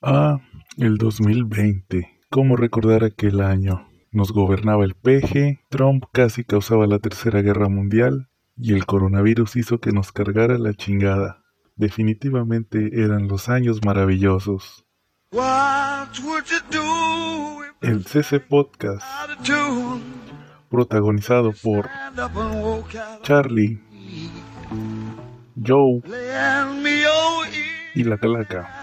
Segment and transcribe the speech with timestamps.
[0.00, 0.38] Ah,
[0.76, 2.20] el 2020.
[2.30, 3.88] ¿Cómo recordar aquel año?
[4.12, 9.80] Nos gobernaba el peje, Trump casi causaba la tercera guerra mundial y el coronavirus hizo
[9.80, 11.42] que nos cargara la chingada.
[11.74, 14.86] Definitivamente eran los años maravillosos.
[17.80, 19.02] El CC Podcast,
[20.70, 21.88] protagonizado por
[23.22, 23.80] Charlie,
[25.66, 26.02] Joe
[27.96, 28.77] y la Calaca.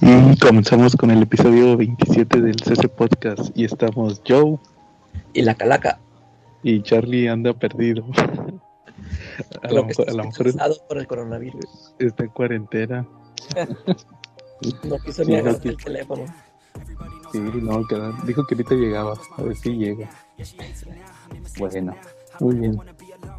[0.00, 4.58] Y comenzamos con el episodio 27 del CC Podcast y estamos Joe
[5.32, 5.98] y la Calaca.
[6.62, 8.04] Y Charlie anda perdido.
[9.62, 10.54] a, lo mejor, a lo mejor
[10.88, 11.94] por el coronavirus.
[11.98, 13.08] Está en cuarentena.
[14.84, 16.24] no quiso ni agarrar el teléfono.
[17.32, 17.84] Sí, no,
[18.24, 19.14] dijo que ahorita llegaba.
[19.36, 20.08] A ver si llega.
[21.58, 21.96] Bueno,
[22.40, 22.80] muy bien.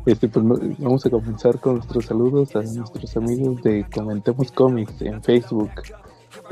[0.06, 0.46] Este, pues
[0.80, 5.72] vamos a comenzar con nuestros saludos a nuestros amigos de Comentemos Comics en Facebook.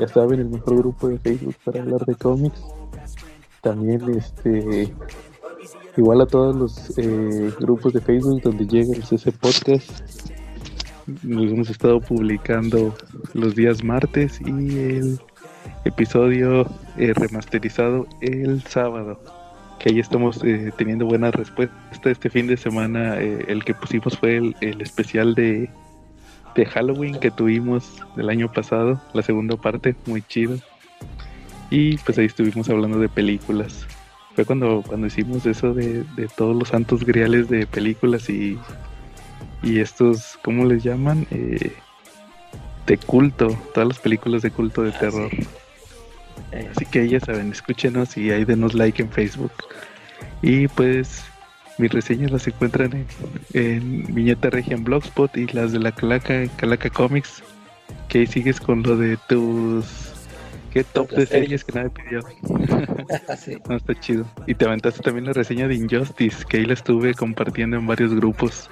[0.00, 2.62] Ya saben, el mejor grupo de Facebook para hablar de cómics.
[3.60, 4.94] También, este,
[5.98, 9.90] igual a todos los eh, grupos de Facebook donde llega el CC Podcast.
[11.22, 12.94] Nos hemos estado publicando
[13.34, 15.20] los días martes y el
[15.84, 16.62] episodio
[16.96, 19.41] eh, remasterizado el sábado
[19.82, 21.74] que ahí estamos eh, teniendo buena respuesta.
[22.04, 25.68] Este fin de semana eh, el que pusimos fue el, especial de,
[26.54, 30.56] de, Halloween que tuvimos del año pasado, la segunda parte, muy chido.
[31.68, 33.86] Y pues ahí estuvimos hablando de películas.
[34.36, 38.58] Fue cuando, cuando hicimos eso de, de todos los santos griales de películas y,
[39.64, 41.26] y estos, ¿cómo les llaman?
[41.32, 41.72] Eh,
[42.86, 45.30] de culto, todas las películas de culto de ah, terror.
[46.70, 49.52] Así que ya saben, escúchenos y ahí denos like en Facebook.
[50.42, 51.24] Y pues
[51.78, 53.06] mis reseñas las encuentran en,
[53.54, 57.42] en Viñeta Regia en Blogspot y las de la Calaca en Calaca Comics.
[58.08, 60.12] Que ahí sigues con lo de tus
[60.72, 62.20] ¿Qué top de series que nadie pidió?
[63.68, 64.26] no, está chido.
[64.46, 68.14] Y te aventaste también la reseña de Injustice, que ahí la estuve compartiendo en varios
[68.14, 68.70] grupos.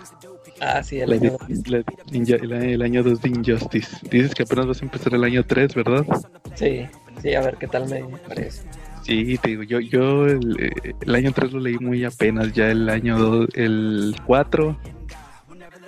[0.62, 3.97] Ah, sí, el, año, el año 2 de Injustice.
[4.10, 6.06] Dices que apenas vas a empezar el año 3, ¿verdad?
[6.54, 6.86] Sí.
[7.22, 8.62] Sí, a ver qué tal me parece.
[9.03, 13.19] Sí, te digo, yo, yo el, año 3 lo leí muy apenas, ya el año
[13.19, 14.76] 2, el 4,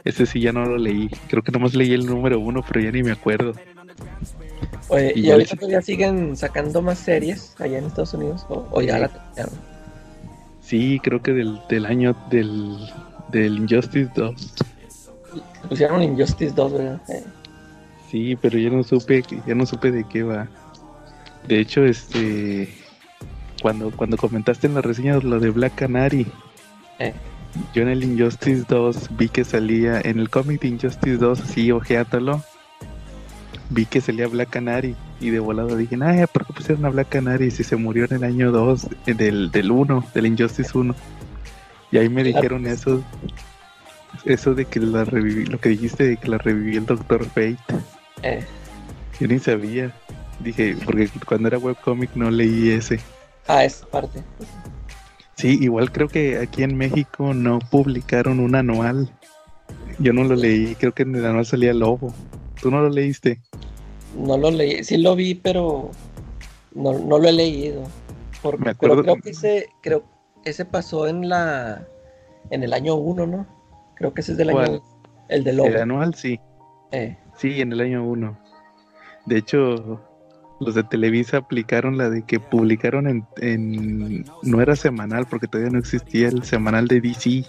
[0.05, 1.11] ese sí ya no lo leí.
[1.29, 3.53] Creo que nomás leí el número 1, pero ya ni me acuerdo.
[4.89, 8.47] Oye, ¿y, ahorita todavía siguen sacando más series allá en Estados Unidos?
[8.49, 9.55] ¿O, ya la terminaron?
[10.61, 12.79] Sí, creo que del, del año del,
[13.31, 14.55] del Injustice 2.
[15.69, 17.03] Pusieron Injustice 2, ¿verdad?
[18.11, 20.49] Sí, pero ya no supe, ya no supe de qué va.
[21.47, 22.69] De hecho, este
[23.63, 26.27] cuando, cuando comentaste en la reseña lo de Black Canary,
[26.99, 27.15] eh.
[27.73, 31.71] yo en el Injustice 2 vi que salía, en el cómic de Injustice 2, así
[31.71, 32.43] ojeátalo,
[33.71, 37.09] vi que salía Black Canary y de volado dije, ay, ¿por qué pusieron a Black
[37.11, 40.95] Canary si se murió en el año 2 eh, del, del 1, del Injustice 1?
[41.93, 43.05] Y ahí me dijeron eso,
[44.25, 47.59] eso de que la reviví, lo que dijiste de que la revivió el Doctor Fate.
[48.23, 48.45] Eh.
[49.21, 49.95] Yo ni sabía.
[50.41, 53.01] Dije, porque cuando era webcomic no leí ese.
[53.47, 54.23] Ah, esa parte.
[55.37, 59.11] Sí, igual creo que aquí en México no publicaron un anual.
[59.99, 62.13] Yo no lo leí, creo que en el anual salía Lobo.
[62.61, 63.41] ¿Tú no lo leíste?
[64.17, 65.91] No lo leí, sí lo vi, pero
[66.75, 67.85] no, no lo he leído.
[68.43, 69.03] Porque, Me acuerdo.
[69.03, 70.05] creo que ese, creo,
[70.45, 71.87] ese pasó en la
[72.51, 73.47] en el año 1, ¿no?
[73.95, 74.83] Creo que ese es del año
[75.29, 75.69] el de Lobo.
[75.69, 76.39] El anual sí.
[76.91, 77.17] Eh.
[77.37, 78.39] Sí, en el año 1.
[79.27, 80.01] De hecho,
[80.65, 85.79] los de Televisa aplicaron la de que publicaron en, no era semanal porque todavía no
[85.79, 87.45] existía el semanal de DC,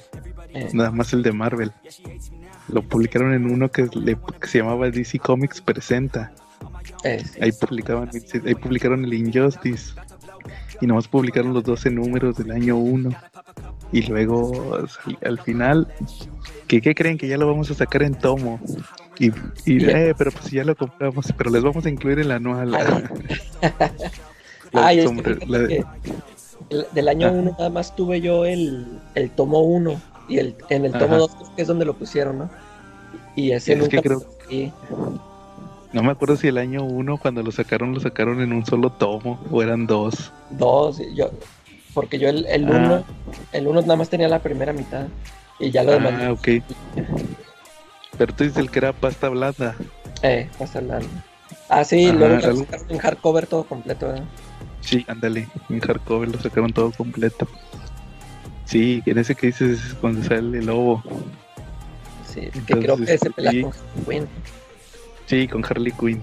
[0.53, 0.69] eh.
[0.73, 1.71] nada más el de Marvel.
[2.69, 3.87] Lo publicaron en uno que,
[4.43, 6.33] se llamaba DC Comics Presenta.
[7.03, 8.09] Eh, ahí publicaban,
[8.45, 9.93] ahí publicaron el Injustice
[10.81, 13.09] y nomás publicaron los 12 números del año 1
[13.91, 14.77] y luego
[15.23, 15.87] al final
[16.67, 18.59] ¿qué, ¿qué creen que ya lo vamos a sacar en tomo
[19.19, 19.31] y,
[19.65, 22.75] y eh, pero pues ya lo compramos, pero les vamos a incluir el anual.
[24.73, 25.05] Ay,
[26.93, 27.55] del año 1 ah.
[27.57, 31.61] nada más tuve yo el, el tomo 1 y el, en el tomo 2 que
[31.61, 32.49] es donde lo pusieron, ¿no?
[33.35, 34.23] Y ese nunca creo...
[35.91, 38.91] No me acuerdo si el año 1 cuando lo sacaron lo sacaron en un solo
[38.91, 40.31] tomo o eran dos.
[40.49, 41.29] Dos, yo
[41.93, 43.03] porque yo el 1 ah.
[43.51, 45.05] el 1 nada más tenía la primera mitad
[45.59, 46.13] y ya lo demás.
[46.19, 46.47] Ah, ok.
[48.17, 49.75] Pero tú dices el que era pasta blanda.
[50.21, 51.07] Eh, pasta blanda.
[51.69, 54.25] Ah, sí, luego lo sacaron en hardcover todo completo, ¿verdad?
[54.81, 57.47] Sí, ándale, en hardcover lo sacaron todo completo.
[58.65, 61.03] Sí, en ese que dices es cuando sale el lobo.
[62.27, 64.27] Sí, que creo que ese pelea con Harley Quinn.
[65.25, 66.21] Sí, con Harley Quinn.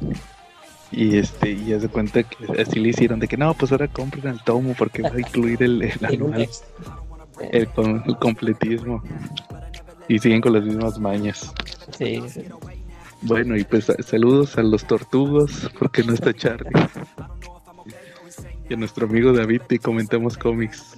[0.92, 3.86] Y este, y ya se cuenta que así le hicieron de que no, pues ahora
[3.86, 6.48] compren el tomo porque va a incluir el, el anual,
[7.52, 7.68] el,
[8.06, 9.02] el, completismo.
[10.08, 11.52] Y siguen con las mismas mañas.
[11.96, 12.44] Sí, sí.
[13.22, 16.70] Bueno, y pues saludos a los tortugos, porque no está Charlie.
[18.68, 20.96] Y a nuestro amigo David te comentamos cómics.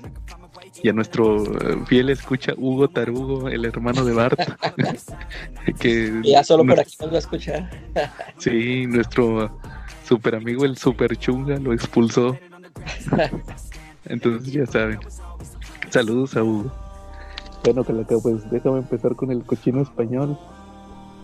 [0.83, 4.39] Y a nuestro eh, fiel escucha Hugo Tarugo, el hermano de Bart.
[5.81, 7.71] que ya solo por aquí nos va a escuchar.
[8.39, 9.59] sí, nuestro
[10.05, 12.37] super amigo el super chunga lo expulsó.
[14.05, 15.01] Entonces ya saben.
[15.91, 16.73] Saludos a Hugo.
[17.65, 20.39] Bueno, que pues déjame empezar con el cochino español.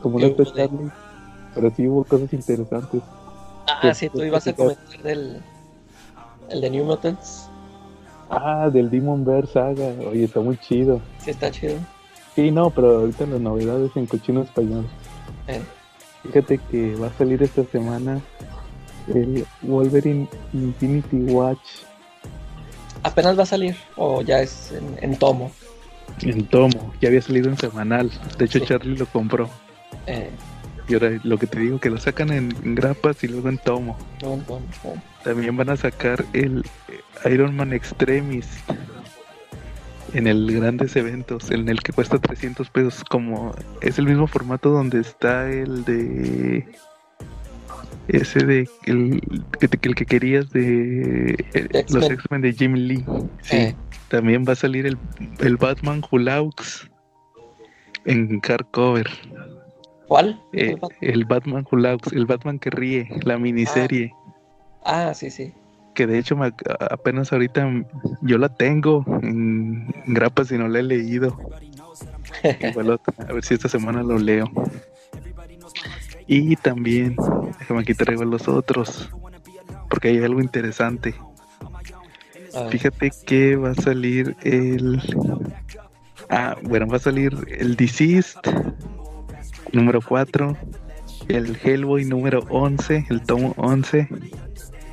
[0.03, 0.91] Como no está Charlie,
[1.55, 3.03] pero sí hubo cosas interesantes.
[3.67, 5.43] Ah, sí, tú ibas a comentar del
[6.51, 7.49] el de New Mutants.
[8.31, 9.89] Ah, del Demon Bear Saga.
[10.11, 11.01] Oye, está muy chido.
[11.19, 11.77] Sí, está chido.
[12.35, 14.87] Sí, no, pero ahorita las novedades en cochino español.
[15.47, 15.61] Eh.
[16.23, 18.21] Fíjate que va a salir esta semana
[19.15, 21.59] el Wolverine Infinity Watch.
[23.03, 25.51] ¿Apenas va a salir o ya es en, tomo?
[26.21, 28.11] En tomo, ya había salido en semanal.
[28.37, 29.49] De hecho, Charlie lo compró.
[30.09, 30.31] Eh.
[30.89, 33.99] Y ahora lo que te digo, que lo sacan en, grapas y luego en tomo.
[35.23, 36.65] También van a sacar el
[37.31, 38.47] Iron Man Extremis
[40.15, 44.71] en el grandes eventos, en el que cuesta 300 pesos, como es el mismo formato
[44.71, 46.67] donde está el de
[48.09, 49.21] ese de el,
[49.61, 53.05] el que querías de eh, los X-Men de Jim Lee.
[53.43, 53.77] Sí, eh.
[54.09, 54.97] también va a salir el,
[55.41, 56.89] el Batman Hulaux
[58.07, 59.07] en hardcover.
[60.09, 60.43] ¿Cuál?
[60.55, 64.15] Eh, el Batman Hulaux, el Batman que ríe, la miniserie.
[64.83, 65.53] Ah, ah sí, sí.
[65.95, 66.37] Que de hecho
[66.91, 67.69] apenas ahorita
[68.23, 71.37] yo la tengo en, grapas y no la he leído.
[73.29, 74.51] a ver si esta semana lo leo.
[76.27, 77.17] Y también,
[77.59, 79.11] déjame aquí traigo los otros,
[79.91, 81.15] porque hay algo interesante.
[82.71, 85.03] Fíjate que va a salir el...
[86.31, 88.39] Ah, bueno, va a salir el Deceased
[89.73, 90.57] número 4,
[91.29, 94.09] el Hellboy número 11, el tomo 11.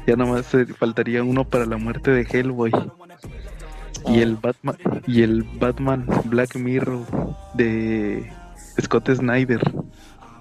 [0.08, 2.72] Ya nomás faltaría uno para la muerte de Hellboy.
[4.08, 4.78] Y el Batman
[5.08, 7.06] y el Batman Black Mirror
[7.56, 8.32] de
[8.80, 9.62] Scott Snyder.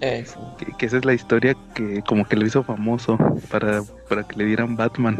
[0.00, 3.16] Que, esa es la historia que como que lo hizo famoso
[3.50, 5.16] para, para que le dieran Batman.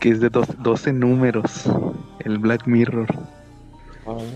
[0.00, 1.64] Que es de 12 números,
[2.24, 3.06] el Black Mirror.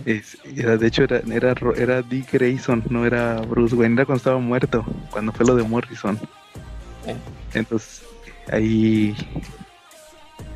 [0.05, 4.19] Es, era, de hecho, era, era, era Dick Grayson, no era Bruce Wayne, era cuando
[4.19, 6.19] estaba muerto, cuando fue lo de Morrison.
[7.55, 8.03] Entonces,
[8.51, 9.15] ahí.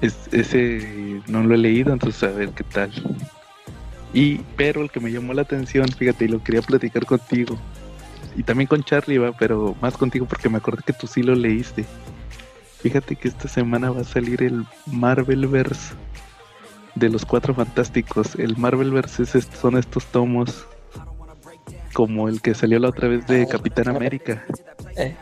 [0.01, 2.93] ese no lo he leído, entonces a ver qué tal.
[4.13, 7.59] Y, pero el que me llamó la atención, fíjate, y lo quería platicar contigo,
[8.37, 11.35] y también con Charlie, va, pero más contigo porque me acordé que tú sí lo
[11.35, 11.85] leíste.
[12.81, 15.95] Fíjate que esta semana va a salir el Marvelverse
[16.95, 18.35] de los cuatro fantásticos.
[18.37, 20.67] El Marvelverse son estos tomos
[21.93, 24.45] como el que salió la otra vez de Capitán América,
[24.97, 25.15] eh.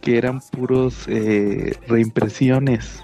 [0.00, 3.02] que eran puros eh, reimpresiones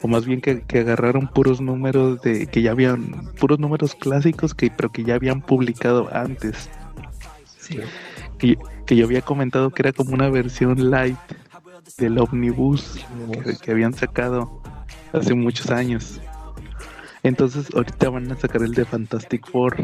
[0.00, 4.70] o más bien que, agarraron puros números de que ya habían puros números clásicos que
[4.70, 6.70] pero que ya habían publicado antes
[8.38, 8.56] que,
[8.96, 11.18] yo había comentado que era como una versión light
[11.98, 13.04] del omnibus
[13.62, 14.62] que, habían sacado
[15.12, 16.20] hace muchos años
[17.28, 19.76] entonces ahorita van a sacar el de Fantastic Four.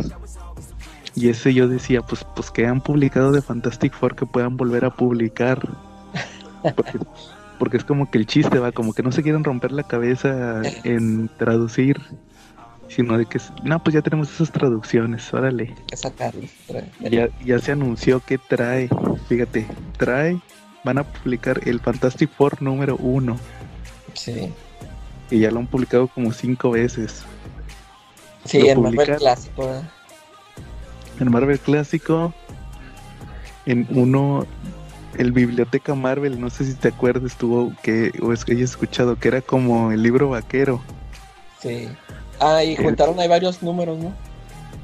[1.14, 4.84] Y ese yo decía, pues, pues que han publicado de Fantastic Four que puedan volver
[4.84, 5.60] a publicar.
[7.58, 10.62] Porque, es como que el chiste va, como que no se quieren romper la cabeza
[10.82, 12.00] en traducir,
[12.88, 15.74] sino de que, no, pues ya tenemos esas traducciones, órale.
[17.00, 18.88] Ya, ya se anunció que trae,
[19.28, 20.40] fíjate, trae,
[20.84, 23.36] van a publicar el Fantastic Four número uno.
[24.14, 24.52] Sí.
[25.30, 27.24] Y ya lo han publicado como cinco veces.
[28.44, 29.82] Sí, en Marvel Clásico.
[31.20, 32.34] En Marvel Clásico,
[33.66, 34.46] en uno,
[35.16, 39.16] el Biblioteca Marvel, no sé si te acuerdas, estuvo que, o es que hayas escuchado,
[39.16, 40.80] que era como el libro vaquero.
[41.60, 41.88] Sí.
[42.40, 44.12] Ah, y juntaron ahí varios números, ¿no?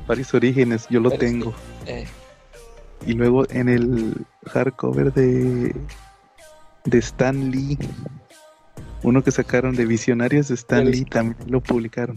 [0.07, 1.53] Varios orígenes, yo lo tengo.
[1.87, 2.07] Eh.
[3.07, 5.75] Y luego en el hardcover de,
[6.85, 7.79] de Stan Lee,
[9.03, 12.17] uno que sacaron de Visionarios de Stan Lee, también lo publicaron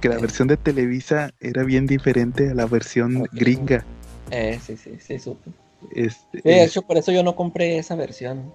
[0.00, 3.84] que la versión de Televisa era bien diferente a la versión gringa.
[4.30, 5.50] Eh, sí, sí, sí, supe.
[5.94, 8.52] Este, de hecho, por eso yo no compré esa versión.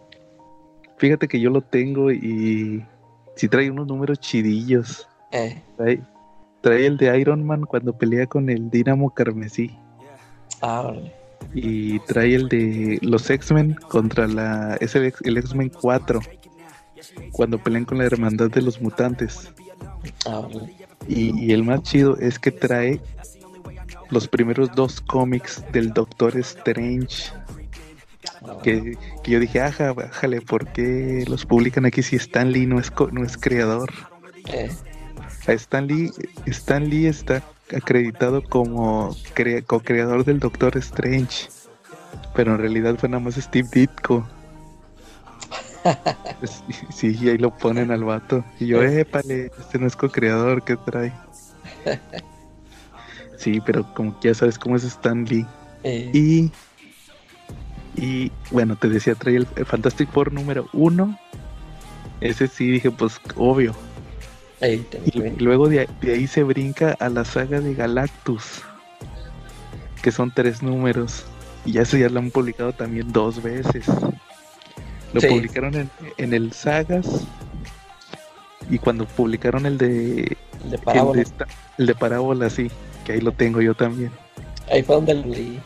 [0.98, 2.84] Fíjate que yo lo tengo y
[3.36, 5.08] sí trae unos números chidillos.
[5.32, 5.62] Eh.
[6.62, 9.78] Trae, el de Iron Man cuando pelea con el Dínamo Carmesí.
[10.62, 11.12] Ah, vale.
[11.54, 16.22] y trae el de los X-Men contra la es el, X-Men 4
[17.32, 19.52] cuando pelean con la hermandad de los mutantes.
[20.26, 20.48] Ah,
[21.08, 23.00] y, el más chido es que trae
[24.10, 27.32] los primeros dos cómics del Doctor Strange.
[28.64, 32.92] Que, yo dije, ajá, bájale, ¿por qué los publican aquí si Stan Lee no es,
[33.12, 33.92] no es creador?
[34.52, 34.70] Eh.
[35.48, 36.12] A Stan Lee,
[36.46, 37.44] Stan Lee está
[37.76, 39.16] acreditado como
[39.68, 41.50] co-creador del Doctor Strange,
[42.36, 44.26] pero en realidad fue nada más Steve Ditko.
[46.94, 48.44] Sí, y ahí lo ponen al vato.
[48.60, 51.14] Y yo, épale, este no es co-creador, ¿qué trae?
[53.38, 55.46] Sí, pero como que ya sabes cómo es Stan Lee.
[55.84, 56.10] Eh.
[56.14, 56.52] Y,
[57.96, 61.20] y bueno, te decía, trae el, Fantastic Four número uno.
[62.22, 63.76] Ese sí dije, pues obvio.
[64.62, 68.64] y luego de, ahí se brinca a la saga de Galactus,
[70.02, 71.26] que son tres números.
[71.66, 73.86] Y ya eso ya lo han publicado también dos veces.
[75.16, 77.26] Lo publicaron en, en, el Sagas.
[78.70, 80.38] Y cuando publicaron el de.
[80.64, 81.24] El de Parábola.
[81.78, 82.70] El de, Parábola, sí.
[83.06, 84.12] Que ahí lo tengo yo también.
[84.70, 85.60] Ahí fue donde lo leí.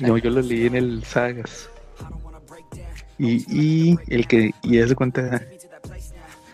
[0.00, 1.68] no, yo lo leí en el Sagas.
[3.18, 4.52] Y, y el que.
[4.62, 5.42] Y hace cuenta.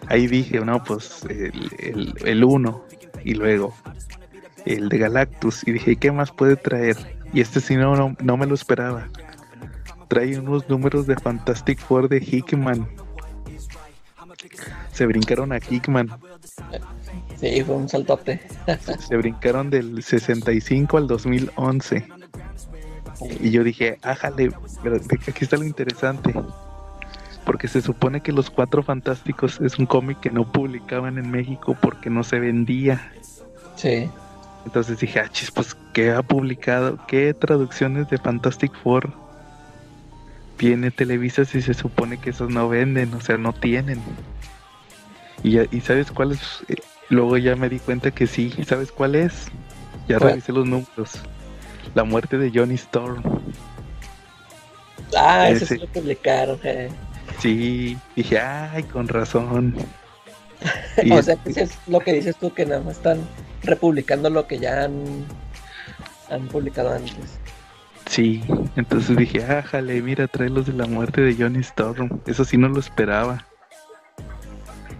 [0.06, 2.84] Ahí dije, no, pues el, el, uno.
[3.22, 3.74] Y luego
[4.64, 5.68] el de Galactus.
[5.68, 6.96] Y dije, ¿qué más puede traer?
[7.34, 9.08] Y este sí no, no, no me lo esperaba
[10.10, 12.88] trae unos números de Fantastic Four de Hickman.
[14.92, 16.10] Se brincaron a Hickman.
[17.36, 18.40] Sí, fue un saltote.
[19.08, 22.08] se brincaron del 65 al 2011.
[23.40, 24.50] Y yo dije, ájale,
[25.28, 26.34] aquí está lo interesante.
[27.46, 31.76] Porque se supone que Los Cuatro Fantásticos es un cómic que no publicaban en México
[31.80, 33.12] porque no se vendía.
[33.76, 34.10] Sí.
[34.66, 36.98] Entonces dije, ah, chis, pues, ¿qué ha publicado?
[37.06, 39.29] ¿Qué traducciones de Fantastic Four
[40.60, 43.98] tiene Televisa si se supone que esos no venden, o sea, no tienen.
[45.42, 46.40] Y, y ¿sabes cuál es?
[46.68, 46.74] Eh,
[47.08, 49.46] luego ya me di cuenta que sí, ¿sabes cuál es?
[50.06, 51.12] Ya revisé los números.
[51.94, 53.22] La muerte de Johnny Storm.
[55.16, 56.60] Ah, ese, sí lo publicaron.
[56.62, 56.90] Eh.
[57.38, 59.74] Sí, dije, ay, con razón.
[61.10, 63.26] o sea, que es lo que dices tú, que nada más están
[63.62, 65.24] republicando lo que ya han,
[66.28, 67.38] han publicado antes.
[68.10, 68.42] Sí,
[68.74, 72.20] entonces dije, ájale, mira, trae los de la muerte de Johnny Storm.
[72.26, 73.46] Eso sí no lo esperaba.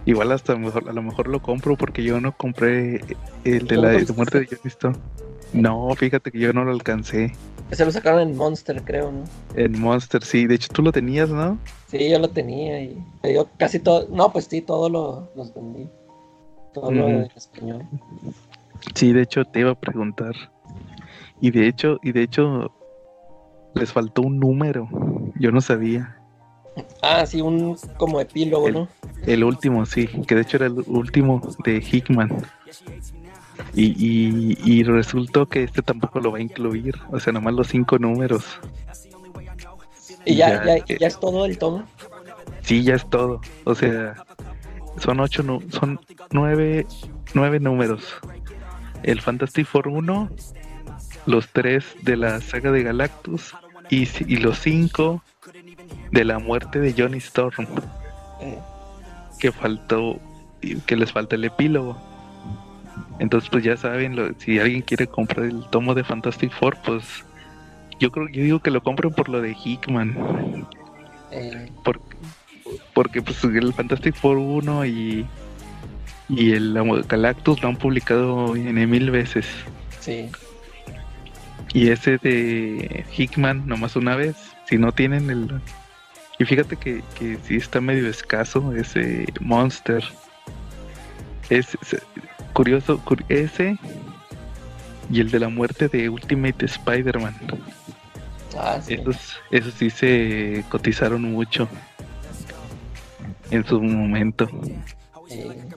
[0.06, 3.00] Igual hasta a lo mejor, lo compro porque yo no compré
[3.42, 4.96] el de la muerte de Johnny Storm.
[5.52, 7.32] No, fíjate que yo no lo alcancé.
[7.72, 9.24] Se lo sacaron en Monster, creo, ¿no?
[9.56, 10.46] En Monster, sí.
[10.46, 11.58] De hecho, tú lo tenías, ¿no?
[11.88, 14.06] Sí, yo lo tenía y yo casi todo.
[14.12, 15.88] No, pues sí, todo lo los vendí.
[16.72, 17.84] Todo lo en español.
[18.94, 20.36] Sí, de hecho te iba a preguntar.
[21.40, 22.72] Y de hecho, y de hecho,
[23.74, 24.88] les faltó un número.
[25.36, 26.16] Yo no sabía.
[27.02, 28.88] Ah, sí, un como epílogo, ¿no?
[29.26, 32.30] El último, sí, que de hecho era el último de Hickman.
[33.74, 37.98] Y, y, resultó que este tampoco lo va a incluir, o sea, nomás los cinco
[37.98, 38.44] números.
[40.24, 41.84] ¿Y ya, ya, ya, es todo el tomo?
[42.62, 43.40] Sí, ya es todo.
[43.64, 44.14] O sea,
[44.98, 46.00] son ocho, son
[46.30, 46.86] nueve,
[47.34, 48.02] nueve números.
[49.02, 50.30] El Fantastic Four 1,
[51.30, 53.54] los tres de la saga de Galactus
[53.88, 55.22] y, y los cinco
[56.10, 57.66] de la muerte de Johnny Storm.
[59.38, 60.18] Que faltó,
[60.86, 61.96] que les falta el epílogo.
[63.18, 67.24] Entonces, pues ya saben, si alguien quiere comprar el tomo de Fantastic Four, pues
[67.98, 70.66] yo creo, yo digo que lo compren por lo de Hickman.
[71.30, 71.70] Eh.
[71.84, 72.16] Porque,
[72.94, 75.26] porque pues el Fantastic Four 1 y,
[76.28, 76.74] y el
[77.08, 79.46] Galactus lo han publicado en mil veces.
[80.00, 80.30] Sí.
[81.72, 84.36] Y ese de Hickman, nomás una vez.
[84.66, 85.60] Si no tienen el.
[86.38, 90.02] Y fíjate que, que sí está medio escaso ese Monster.
[91.48, 91.76] Es,
[92.52, 93.76] curioso, ese
[95.10, 97.34] y el de la muerte de Ultimate Spider-Man.
[98.56, 98.94] Ah, sí.
[99.50, 101.68] Esos, sí se cotizaron mucho
[103.50, 104.48] en su momento.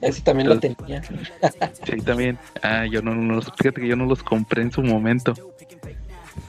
[0.00, 1.02] ese también lo tenía.
[1.02, 2.38] sí, también.
[2.62, 5.34] Ah, yo no, no, fíjate que yo no los compré en su momento.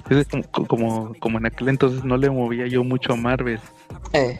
[0.10, 0.28] Es
[0.68, 3.60] como, como, en aquel entonces no le movía yo mucho a Marvel.
[4.14, 4.40] Eh.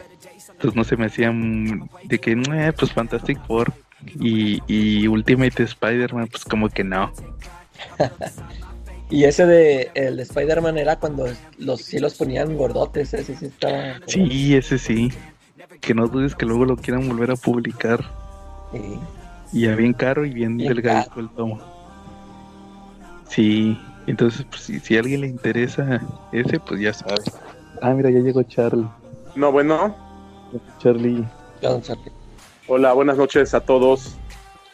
[0.50, 3.74] Entonces no se me hacían de que, eh, pues Fantastic Four
[4.20, 7.12] y, y Ultimate Spider-Man, pues como que no.
[9.10, 13.46] y ese de el de Spider-Man era cuando los sí los ponían gordotes, ese sí
[13.46, 14.00] estaba.
[14.08, 15.12] Sí, ese sí.
[15.82, 18.04] Que no dudes que luego lo quieran volver a publicar.
[19.52, 21.60] Y ya bien caro y bien, delgado el tomo.
[23.30, 23.78] Sí.
[24.08, 27.24] Entonces, pues, si, si a alguien le interesa ese, pues ya sabe.
[27.82, 28.88] Ah, mira, ya llegó Charlie.
[29.36, 29.96] No, bueno.
[30.80, 31.26] Charlie.
[32.68, 34.16] Hola, buenas noches a todos.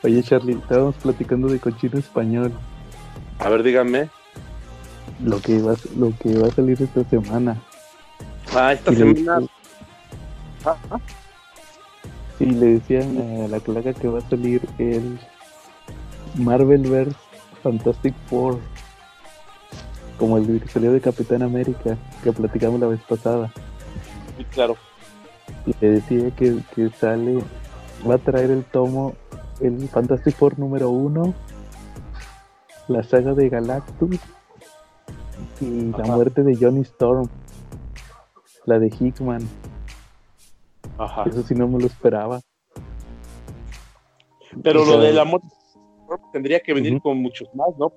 [0.04, 2.52] Oye, Charlie, estábamos platicando de cochino español.
[3.40, 4.10] A ver, díganme.
[5.24, 7.62] Lo que va, lo que va a salir esta semana.
[8.54, 9.48] Ah, esta semana.
[10.66, 11.00] Ah, ah.
[12.38, 15.20] Sí, le decían a la claga que va a salir el
[16.36, 17.16] Marvel vs
[17.62, 18.60] Fantastic Four.
[20.22, 23.52] Como el que salió de Capitán América, que platicamos la vez pasada.
[24.38, 24.78] Sí, claro.
[25.66, 27.44] Y le decía que, que sale,
[28.08, 29.16] va a traer el tomo
[29.62, 31.34] el Fantastic Four número uno,
[32.88, 34.20] la saga de Galactus
[35.60, 37.28] y la muerte de Johnny Storm,
[38.66, 39.42] la de Hickman.
[41.00, 41.24] Ajá.
[41.26, 42.42] Eso sí no me lo esperaba.
[44.62, 45.48] Pero lo de la muerte
[46.32, 47.92] tendría que venir con muchos más, ¿no?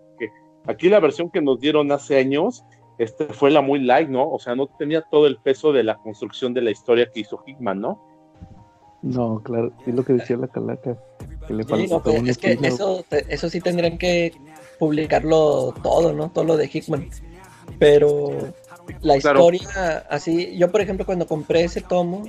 [0.67, 2.65] Aquí la versión que nos dieron hace años
[2.99, 4.31] este, fue la muy light, ¿no?
[4.31, 7.43] O sea, no tenía todo el peso de la construcción de la historia que hizo
[7.45, 8.01] Hickman, ¿no?
[9.03, 10.97] No, claro, es lo que decía la calaca.
[11.47, 11.89] Que le sí,
[12.27, 14.33] es que eso, eso sí tendrían que
[14.79, 16.31] publicarlo todo, ¿no?
[16.31, 17.11] Todo lo de Hickman.
[17.79, 18.55] Pero
[19.03, 22.25] la historia, así, yo por ejemplo cuando compré ese tomo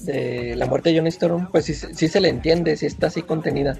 [0.00, 3.22] de La muerte de Johnny Storm, pues sí, sí se le entiende, sí está así
[3.22, 3.76] contenida.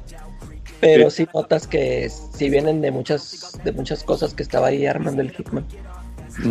[0.81, 1.27] Pero sí.
[1.35, 5.65] notas que sí vienen de muchas, de muchas cosas que estaba ahí armando el Hickman.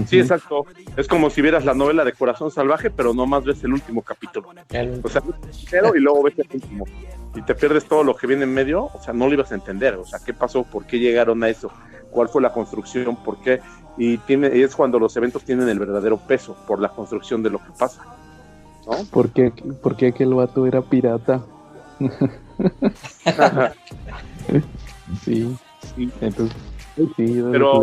[0.07, 0.65] Sí, exacto.
[0.97, 4.01] Es como si vieras la novela de Corazón Salvaje, pero no más ves el último
[4.01, 4.49] capítulo.
[5.03, 6.85] O sea, primero y luego ves el último.
[7.35, 9.55] Y te pierdes todo lo que viene en medio, o sea, no lo ibas a
[9.55, 9.95] entender.
[9.95, 10.63] O sea, ¿qué pasó?
[10.63, 11.71] ¿Por qué llegaron a eso?
[12.11, 13.15] ¿Cuál fue la construcción?
[13.23, 13.61] ¿Por qué?
[13.97, 17.51] Y, tiene, y es cuando los eventos tienen el verdadero peso por la construcción de
[17.51, 18.03] lo que pasa.
[18.85, 19.03] ¿no?
[19.11, 21.43] ¿Por qué, porque aquel vato era pirata?
[25.25, 25.57] sí.
[25.95, 26.11] sí.
[26.21, 26.57] Entonces,
[27.15, 27.81] sí, pero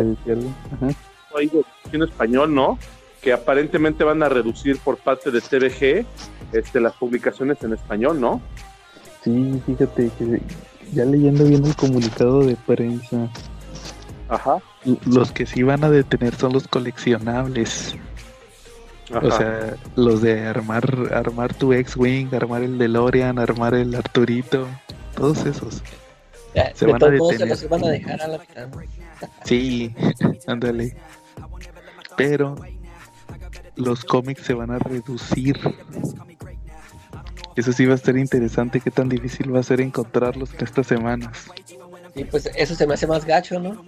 [1.35, 1.51] ahí
[1.91, 2.77] en español, ¿no?
[3.21, 6.05] Que aparentemente van a reducir por parte de TVG
[6.53, 8.41] este, las publicaciones en español, ¿no?
[9.23, 10.41] Sí, fíjate que
[10.93, 13.29] ya leyendo bien el comunicado de prensa.
[14.29, 14.57] Ajá.
[15.05, 17.95] Los que sí van a detener son los coleccionables.
[19.13, 24.67] O sea, los de armar armar tu X-Wing, armar el DeLorean, armar el Arturito,
[25.15, 25.83] todos esos.
[26.73, 27.55] se van a detener.
[27.55, 28.67] Se van a dejar a la mitad.
[29.43, 29.93] Sí,
[30.47, 30.95] ándale
[32.15, 32.55] pero
[33.75, 35.59] los cómics se van a reducir.
[37.55, 40.87] Eso sí va a ser interesante, qué tan difícil va a ser encontrarlos en estas
[40.87, 41.45] semanas.
[42.13, 43.83] Y pues eso se me hace más gacho, ¿no?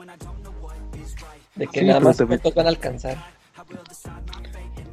[1.55, 2.41] De que nada más también...
[2.55, 3.17] van a alcanzar.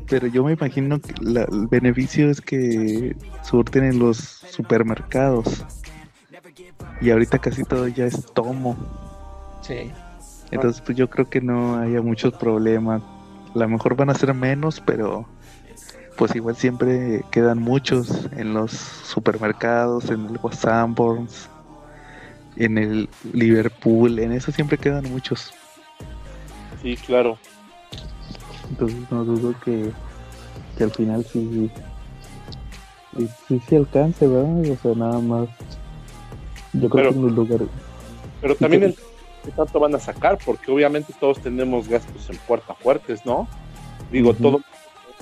[0.09, 5.65] Pero yo me imagino que el beneficio es que surten en los supermercados.
[7.01, 8.77] Y ahorita casi todo ya es tomo.
[9.63, 9.91] Sí.
[10.51, 13.03] Entonces, pues yo creo que no haya muchos problemas
[13.55, 15.27] a lo mejor van a ser menos, pero
[16.17, 21.49] pues igual siempre quedan muchos en los supermercados, en el Sanborns,
[22.57, 25.53] en el Liverpool, en eso siempre quedan muchos.
[26.83, 27.39] Sí, claro.
[28.71, 29.91] Entonces no dudo que,
[30.77, 31.71] que al final sí,
[33.49, 34.71] sí, sí, alcance, ¿verdad?
[34.71, 35.49] O sea, nada más.
[36.73, 37.69] Yo creo que en los lugares.
[38.41, 38.97] Pero también el
[39.45, 43.47] qué tanto van a sacar, porque obviamente todos tenemos gastos en puerta fuertes, ¿no?
[44.11, 44.61] Digo, todo,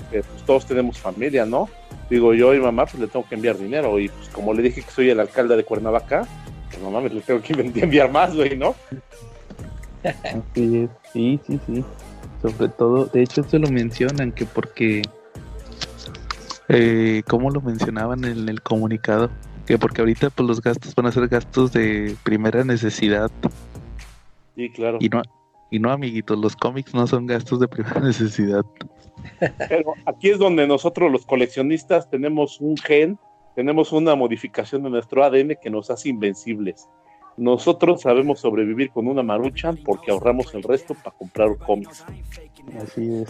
[0.09, 1.69] pues, todos tenemos familia, ¿no?
[2.09, 4.81] Digo, yo y mamá, pues le tengo que enviar dinero, y pues como le dije
[4.81, 6.27] que soy el alcalde de Cuernavaca,
[6.69, 8.75] pues mamá me le tengo que enviar más, güey, ¿no?
[10.55, 11.83] sí, sí, sí.
[12.43, 15.01] Sobre todo, de hecho, se lo mencionan que porque,
[16.69, 19.31] eh, ¿cómo lo mencionaban en el comunicado?
[19.65, 23.31] Que porque ahorita pues los gastos van a ser gastos de primera necesidad
[24.55, 24.97] Sí, claro.
[25.01, 25.21] Y no,
[25.71, 28.63] y no, amiguitos, los cómics no son gastos de primera necesidad.
[29.69, 33.17] Pero aquí es donde nosotros los coleccionistas tenemos un gen,
[33.55, 36.87] tenemos una modificación de nuestro ADN que nos hace invencibles.
[37.37, 42.05] Nosotros sabemos sobrevivir con una maruchan porque ahorramos el resto para comprar cómics.
[42.81, 43.29] Así es.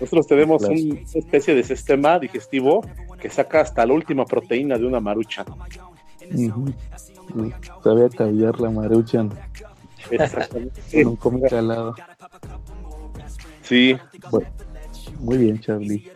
[0.00, 2.84] Nosotros tenemos una especie de sistema digestivo
[3.20, 5.46] que saca hasta la última proteína de una maruchan.
[7.82, 9.30] Sabe a caviar la maruchan.
[10.10, 10.80] Exactamente.
[11.06, 11.94] un cómic al lado.
[13.62, 13.96] Sí.
[15.20, 16.10] muy bien, Charlie.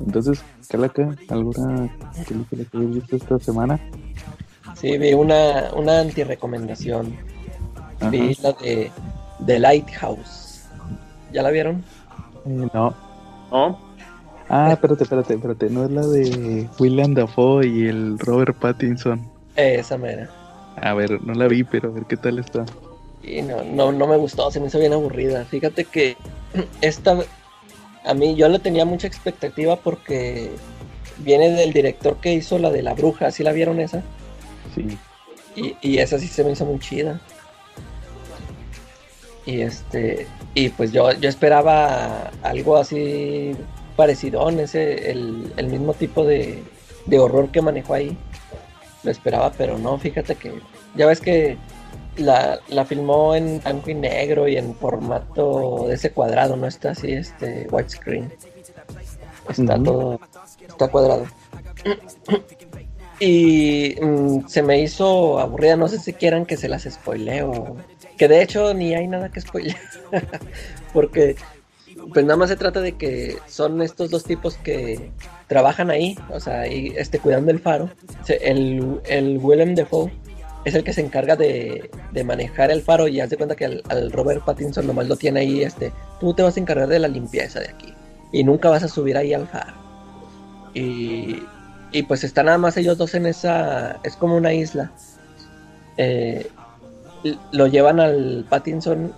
[0.00, 1.88] Entonces, Calaca, ¿alguna
[2.28, 3.80] película que hayas visto esta semana?
[4.74, 7.16] Sí, vi una, una anti-recomendación.
[8.10, 8.90] Vi la de
[9.46, 10.64] The Lighthouse.
[11.32, 11.84] ¿Ya la vieron?
[12.46, 12.94] Eh, no.
[13.50, 13.78] ¿No?
[14.48, 15.70] Ah, espérate, espérate, espérate.
[15.70, 19.26] ¿No es la de William Dafoe y el Robert Pattinson?
[19.56, 20.28] Esa mera.
[20.76, 22.66] A ver, no la vi, pero a ver qué tal está.
[23.22, 25.44] Y no, no, no me gustó, se me hizo bien aburrida.
[25.44, 26.16] Fíjate que
[26.80, 27.18] esta,
[28.04, 30.50] a mí yo le tenía mucha expectativa porque
[31.18, 34.02] viene del director que hizo la de la bruja, ¿sí la vieron esa?
[34.74, 34.98] Sí.
[35.56, 37.20] Y, y esa sí se me hizo muy chida.
[39.46, 43.54] Y este, y pues yo, yo esperaba algo así
[43.96, 46.62] parecido, ese, el, el mismo tipo de,
[47.06, 48.16] de horror que manejó ahí.
[49.02, 50.52] Lo esperaba, pero no, fíjate que
[50.94, 51.58] ya ves que
[52.16, 56.90] la, la, filmó en blanco y negro y en formato de ese cuadrado, no está
[56.90, 58.32] así, este widescreen.
[59.50, 60.20] Está todo,
[60.66, 61.26] está cuadrado.
[63.20, 67.76] y mm, se me hizo aburrida, no sé si quieran que se las spoileo.
[68.18, 69.78] Que de hecho ni hay nada que spoilear.
[70.92, 71.36] Porque
[72.12, 75.10] pues nada más se trata de que son estos dos tipos que
[75.46, 77.90] trabajan ahí, o sea, y, este, cuidando el faro.
[78.28, 80.12] El, el Willem Dafoe
[80.64, 81.90] es el que se encarga de,
[82.24, 85.92] manejar el faro y hace cuenta que al, Robert Pattinson nomás lo tiene ahí, este,
[86.20, 87.94] tú te vas a encargar de la limpieza de aquí
[88.32, 89.74] y nunca vas a subir ahí al faro.
[90.74, 91.42] Y,
[91.94, 94.90] y pues están nada más ellos dos en esa, es como una isla.
[95.96, 96.50] Eh,
[97.52, 99.12] lo llevan al Pattinson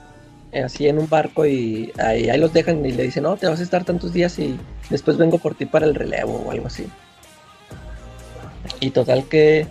[0.53, 3.47] eh, así en un barco y ahí, ahí, los dejan y le dicen, no, te
[3.47, 4.61] vas a estar tantos días y
[4.91, 6.87] después vengo por ti para el relevo o algo así.
[8.81, 9.67] Y total que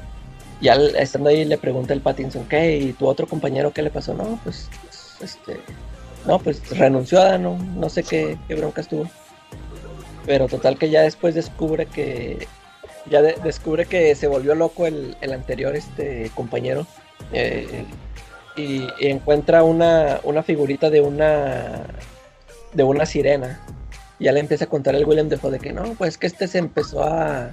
[0.59, 2.77] ya estando ahí le pregunta el Pattinson, ¿qué?
[2.77, 4.15] ¿Y tu otro compañero qué le pasó?
[4.15, 4.67] No, pues,
[5.21, 5.59] este,
[6.25, 9.07] no, pues renunció, no, no sé qué broncas tuvo.
[10.25, 12.47] Pero total que ya después descubre que,
[13.09, 16.85] ya descubre que se volvió loco el, el anterior este compañero.
[17.31, 17.85] Eh,
[18.57, 21.85] y, encuentra una, una figurita de una
[22.73, 23.59] de una sirena.
[24.19, 26.57] Ya le empieza a contar el William Defoe de que no, pues que este se
[26.57, 27.49] empezó a,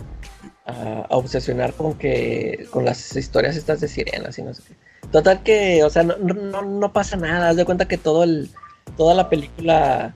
[0.67, 5.09] a, obsesionar con que con las historias estas de sirenas y no sé qué.
[5.11, 8.51] Total que, o sea, no, no, no pasa nada, haz de cuenta que todo el
[8.97, 10.15] toda la película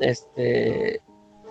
[0.00, 1.00] este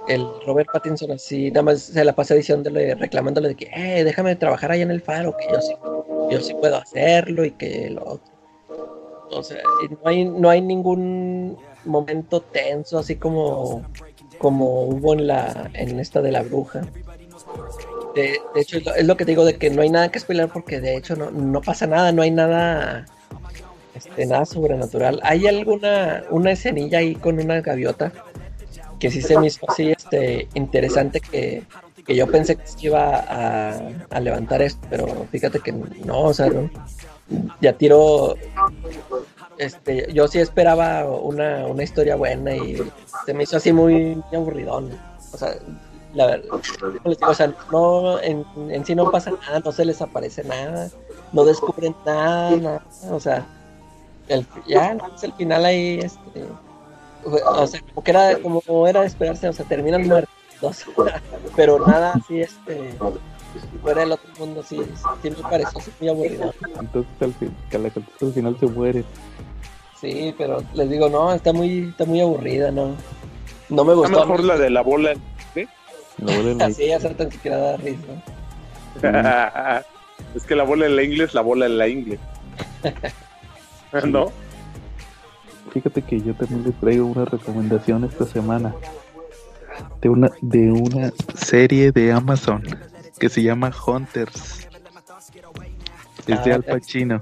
[0.07, 4.35] el Robert Pattinson así nada más se la pasa diciéndole reclamándole de que eh, déjame
[4.35, 5.73] trabajar ahí en el faro que yo sí
[6.31, 12.41] yo sí puedo hacerlo y que lo otro sea no hay no hay ningún momento
[12.41, 13.83] tenso así como
[14.37, 16.81] como hubo en la en esta de la bruja
[18.15, 20.79] de, hecho, es lo, que te digo de que no hay nada que spoiler porque
[20.79, 23.05] de hecho no, pasa nada, no hay nada
[23.95, 25.19] este, nada sobrenatural.
[25.23, 28.11] Hay alguna una escenilla ahí con una gaviota
[28.99, 31.63] que sí se me hizo así este, interesante que,
[32.07, 33.19] yo pensé que se iba
[34.09, 36.49] a, levantar esto, pero fíjate que no, o sea,
[37.61, 38.35] ya tiro
[39.57, 42.77] este, yo sí esperaba una, una historia buena y
[43.25, 44.91] se me hizo así muy, aburridón.
[45.31, 45.55] O sea,
[46.13, 46.49] la verdad,
[47.27, 50.89] o sea, no, en, en, sí no pasa nada, no se les aparece nada,
[51.31, 53.45] no descubren nada, o sea,
[54.27, 56.45] el, ya, es el final ahí, este,
[57.25, 60.85] o sea, como que era, como era de esperarse, o sea, terminan muertos,
[61.55, 62.93] pero nada así, este,
[63.81, 64.81] fuera del otro mundo, sí,
[65.21, 66.53] sí me pareció así muy aburrido.
[66.79, 69.03] Entonces, al, fin, que la al final se muere.
[69.99, 72.95] Sí, pero les digo, no, está muy, está muy aburrida, no,
[73.69, 74.19] no me gustó.
[74.19, 75.13] mejor la de la bola,
[75.53, 75.67] ¿sí?
[76.59, 78.23] Así ya tan siquiera da risa.
[80.35, 82.19] es que la bola en la inglés, la bola en la inglés.
[84.05, 84.31] ¿No?
[85.73, 88.75] Fíjate que yo también les traigo una recomendación esta semana
[90.01, 92.63] de una de una serie de Amazon
[93.19, 94.67] que se llama Hunters.
[96.27, 97.21] Es de ah, Al Pacino.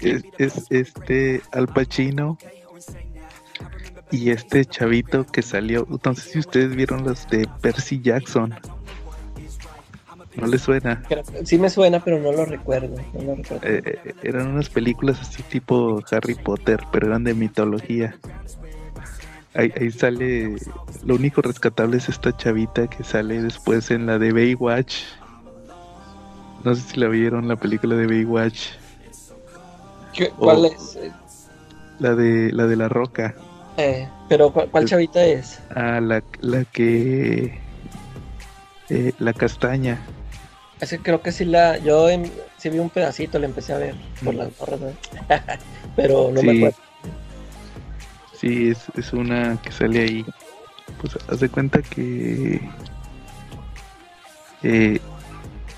[0.00, 2.36] Es, es este Al Pacino
[4.10, 8.54] y este chavito que salió, sé si ustedes vieron las de Percy Jackson.
[10.36, 11.02] ¿No le suena?
[11.44, 12.96] Sí me suena, pero no lo recuerdo.
[13.62, 18.16] Eh, eh, eran unas películas así tipo Harry Potter, pero eran de mitología.
[19.54, 20.56] Ahí, ahí, sale,
[21.04, 25.02] lo único rescatable es esta chavita que sale después en la de Baywatch.
[26.64, 28.68] No sé si la vieron, la película de Baywatch.
[30.38, 30.98] ¿Cuál es?
[31.98, 33.34] La de, la de la roca.
[33.76, 35.60] Eh, pero ¿cuál, chavita es?
[35.74, 37.58] Ah, la, la que...
[38.88, 40.00] Eh, la castaña.
[41.02, 41.78] Creo que sí la...
[41.78, 42.08] Yo
[42.56, 44.80] sí vi un pedacito, la empecé a ver por las torres,
[45.96, 46.78] pero no me acuerdo.
[48.34, 50.26] Sí, es, es una que sale ahí.
[51.00, 52.60] Pues haz de cuenta que...
[54.62, 55.00] Eh,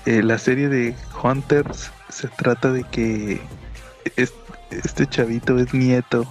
[0.05, 3.41] la serie de Hunters se trata de que
[4.69, 6.25] este chavito es nieto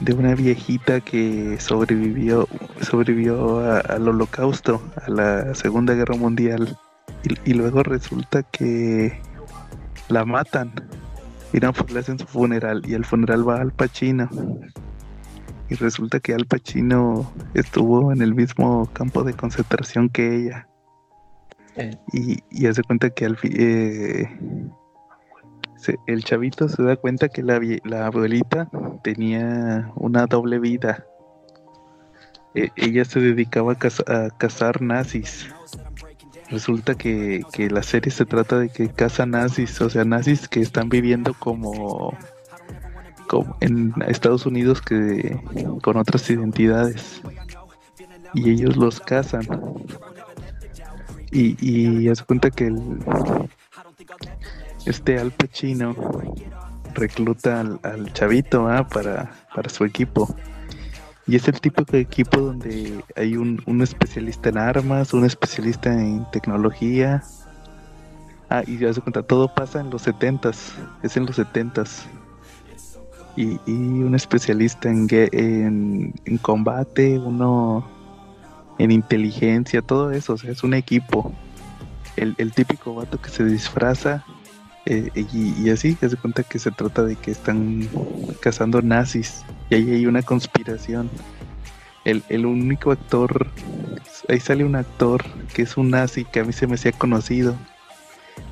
[0.00, 2.48] de una viejita que sobrevivió
[2.80, 6.78] sobrevivió al holocausto, a la Segunda Guerra Mundial
[7.44, 9.20] y, luego resulta que
[10.08, 10.72] la matan
[11.52, 14.28] Y no, pues le hacen su funeral y el funeral va al Pacino.
[15.68, 20.68] Y resulta que Al Pacino estuvo en el mismo campo de concentración que ella.
[21.76, 21.96] Eh.
[22.12, 24.28] Y, y hace cuenta que al eh,
[26.06, 28.68] el chavito se da cuenta que la, la abuelita
[29.02, 31.06] tenía una doble vida.
[32.54, 35.48] E, ella se dedicaba a, cazar nazis.
[36.50, 40.60] Resulta que, que, la serie se trata de que caza nazis, o sea, nazis que
[40.60, 42.12] están viviendo como,
[43.28, 45.40] como en Estados Unidos que
[45.82, 47.22] con otras identidades.
[48.34, 49.46] Y ellos los cazan.
[51.30, 52.98] Y, y hace cuenta que el,
[54.86, 55.94] este Al Pacino
[56.94, 60.34] recluta al, chavito para, para su equipo.
[61.30, 66.28] Y es el tipo de equipo donde hay un, especialista en armas, un especialista en
[66.32, 67.22] tecnología.
[68.48, 70.72] Ah, y ya se cuenta, todo pasa en los setentas,
[71.04, 72.04] es en los setentas.
[73.36, 77.88] Y, y un especialista en, en, en, combate, uno
[78.78, 81.32] en inteligencia, todo eso, o sea, es un equipo.
[82.16, 84.24] El, el típico vato que se disfraza
[84.86, 87.88] eh, y, así, se cuenta que se trata de que están
[88.40, 91.10] cazando nazis y ahí hay una conspiración.
[92.04, 93.48] El, el único actor,
[94.28, 97.54] ahí sale un actor que es un nazi que a mí se me hacía conocido.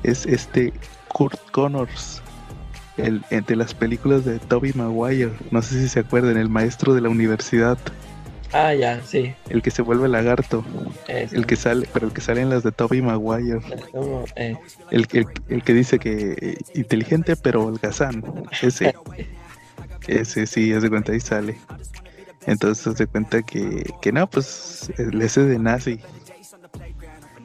[0.03, 0.71] Es este
[1.07, 2.21] Kurt Connors,
[2.97, 5.31] el, de las películas de Toby Maguire.
[5.51, 7.77] No sé si se acuerdan, el maestro de la universidad.
[8.51, 9.33] Ah, ya, sí.
[9.49, 10.63] El que se vuelve lagarto.
[11.07, 13.61] El que sale, pero el que sale en las de Toby Maguire.
[14.35, 14.57] Eh.
[14.91, 15.07] El,
[15.49, 18.23] el, que dice que eh, inteligente pero holgazán.
[18.61, 18.95] Ese.
[20.07, 21.57] ese sí, hace cuenta ahí sale.
[22.47, 25.99] Entonces hace cuenta que, que no, pues el ese de nazi.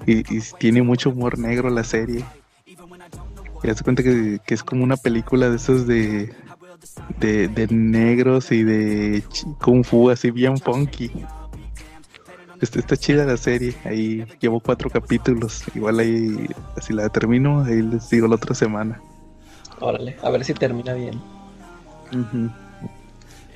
[0.06, 2.24] Y, y, tiene mucho humor negro la serie.
[3.62, 6.34] Y hace cuenta que, que es como una película de esos de
[7.18, 9.22] de, negros y de
[9.62, 11.10] kung fu así bien funky.
[12.60, 16.48] Este, está chida la serie, ahí llevo cuatro capítulos, igual ahí,
[16.80, 19.00] si la termino, ahí les digo la otra semana.
[19.80, 21.20] Órale, a ver si termina bien.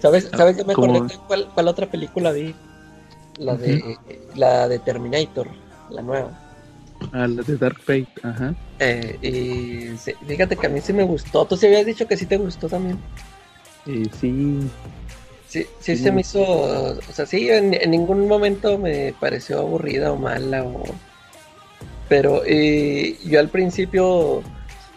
[0.01, 2.55] ¿Sabes, ¿sabes me acordé cuál, cuál, otra película vi?
[3.39, 3.97] La de,
[4.35, 5.49] la de Terminator,
[5.91, 6.48] la nueva.
[7.13, 8.55] Ah, la de Dark Fate, ajá.
[8.79, 11.45] Eh, y fíjate que a mí sí me gustó.
[11.45, 12.99] Tú sí habías dicho que sí te gustó también.
[13.87, 14.61] Eh, sí.
[15.49, 16.43] Sí, sí, se me hizo.
[16.43, 20.65] O sea, sí, en, ningún momento me pareció aburrida o mala.
[20.65, 20.85] O...
[22.09, 24.43] Pero eh, yo al principio.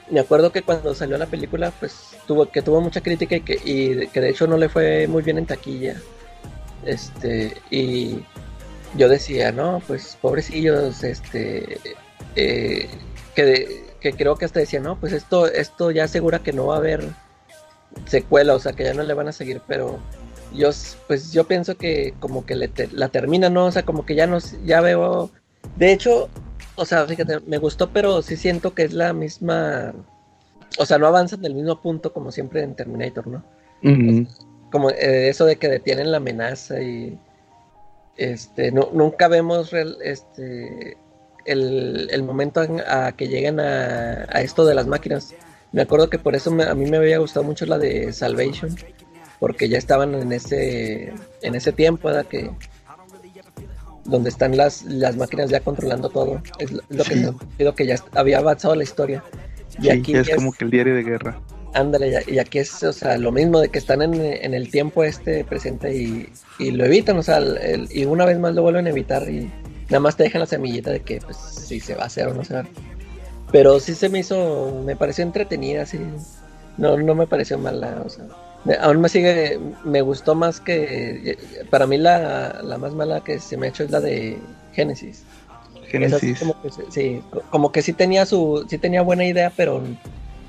[0.10, 3.54] Me acuerdo que cuando salió la película, pues tuvo que tuvo mucha crítica y que,
[3.64, 5.96] y que de hecho no le fue muy bien en taquilla.
[6.86, 8.20] Este, y
[8.96, 11.80] yo decía, no, pues pobrecillos, este,
[12.36, 12.90] eh,
[13.36, 16.76] que, que, creo que hasta decía, no, pues esto, esto ya asegura que no va
[16.76, 17.04] a haber
[18.06, 20.00] secuela, o sea, que ya no le van a seguir, pero
[20.54, 20.70] yo,
[21.08, 23.66] pues yo pienso que como que la termina, ¿no?
[23.66, 25.30] O sea, como que ya no, ya veo,
[25.78, 26.30] de hecho,
[26.76, 29.94] o sea, fíjate, me gustó, pero sí siento que es la misma,
[30.78, 33.44] o sea, no avanzan del mismo punto como siempre en Terminator, ¿no?
[34.72, 37.20] como eh, eso de que detienen la amenaza y
[38.22, 40.96] este, no, nunca vemos este,
[41.46, 45.34] el, momento a que lleguen a, esto de las máquinas.
[45.72, 48.76] Me acuerdo que por eso a mí me había gustado mucho la de Salvation,
[49.40, 52.52] porque ya estaban en ese, en ese tiempo, Que,
[54.04, 56.44] donde están las, las máquinas ya controlando todo.
[56.60, 59.24] Es lo, que, que ya había avanzado la historia.
[59.80, 61.42] Y aquí es, como que el diario de guerra.
[61.74, 65.46] Ándale, y aquí es o sea, lo mismo de que están en, el tiempo este
[65.46, 66.30] presente y,
[66.72, 67.40] lo evitan, o sea,
[67.90, 69.50] y una vez más lo vuelven a evitar y
[69.86, 72.34] nada más te dejan la semillita de que pues si se va a hacer o
[72.34, 72.74] no se va a hacer.
[73.52, 76.00] Pero sí se me hizo, me pareció entretenida, sí.
[76.78, 78.26] No, no me pareció mala, o sea.
[78.82, 81.38] Aún me sigue, me gustó más que,
[81.70, 84.38] para mí la, la más mala que se me ha hecho es la de
[84.74, 85.24] Génesis.
[85.88, 86.44] Génesis.
[86.90, 89.82] Sí, como que sí tenía su, sí tenía buena idea, pero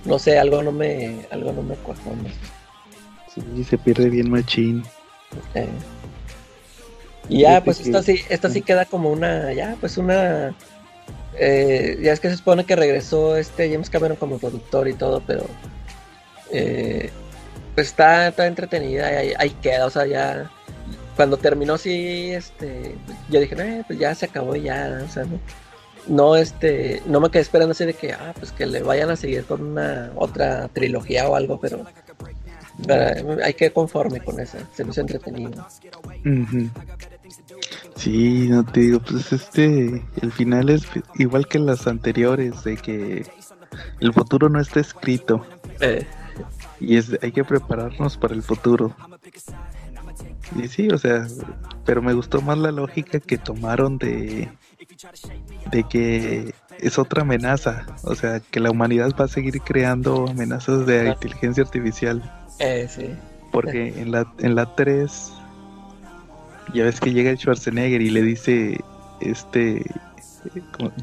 [0.04, 2.12] no sé, algo no me, algo no me cuajó.
[3.34, 4.84] Sí, se pierde bien machín.
[5.54, 5.68] Eh.
[7.28, 10.54] Y ya, pues esta sí, esta sí queda como una, ya, pues una,
[11.38, 15.22] eh, ya es que se supone que regresó este James Cameron como productor y todo,
[15.26, 15.46] pero
[16.50, 17.10] eh,
[17.74, 20.50] pues está, está entretenida, y ahí, queda, o sea, ya
[21.16, 22.96] cuando terminó sí, este,
[23.30, 25.38] yo dije, eh, pues ya se acabó ya, o sea, no,
[26.06, 29.16] no, este, no me quedé esperando así de que, ah, pues que le vayan a
[29.16, 31.84] seguir con una otra trilogía o algo, pero,
[33.44, 35.66] hay que conforme con eso, se me hizo entretenido.
[37.96, 40.82] Sí, no te digo, pues este, el final es
[41.16, 43.26] igual que las anteriores, de que
[44.00, 45.46] el futuro no está escrito.
[45.80, 46.06] Eh.
[46.80, 48.96] Y es, hay que prepararnos para el futuro.
[50.56, 51.26] Y sí, o sea,
[51.84, 54.50] pero me gustó más la lógica que tomaron de,
[55.70, 60.86] de que es otra amenaza, o sea, que la humanidad va a seguir creando amenazas
[60.86, 62.22] de inteligencia artificial.
[62.58, 63.10] Eh, sí.
[63.50, 65.32] Porque en la, en la 3,
[66.74, 68.80] ya ves que llega el Schwarzenegger y le dice,
[69.20, 69.84] este,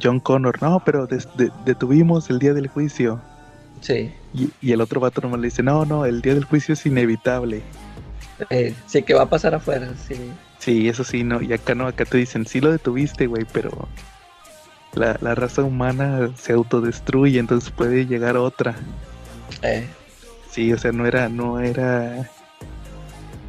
[0.02, 1.08] John Connor, no, pero
[1.66, 3.22] detuvimos el día del juicio.
[3.82, 4.12] Sí.
[4.34, 7.62] Y, el otro vato nomás le dice, no, no, el día del juicio es inevitable.
[8.50, 10.32] Eh, sí, que va a pasar afuera, sí.
[10.60, 11.42] Sí, eso sí, no.
[11.42, 13.88] Y acá no, acá te dicen, sí lo detuviste, güey, pero
[14.94, 18.76] la, la raza humana se autodestruye, entonces puede llegar otra.
[19.62, 19.88] Eh.
[20.52, 22.30] Sí, o sea, no era, no era,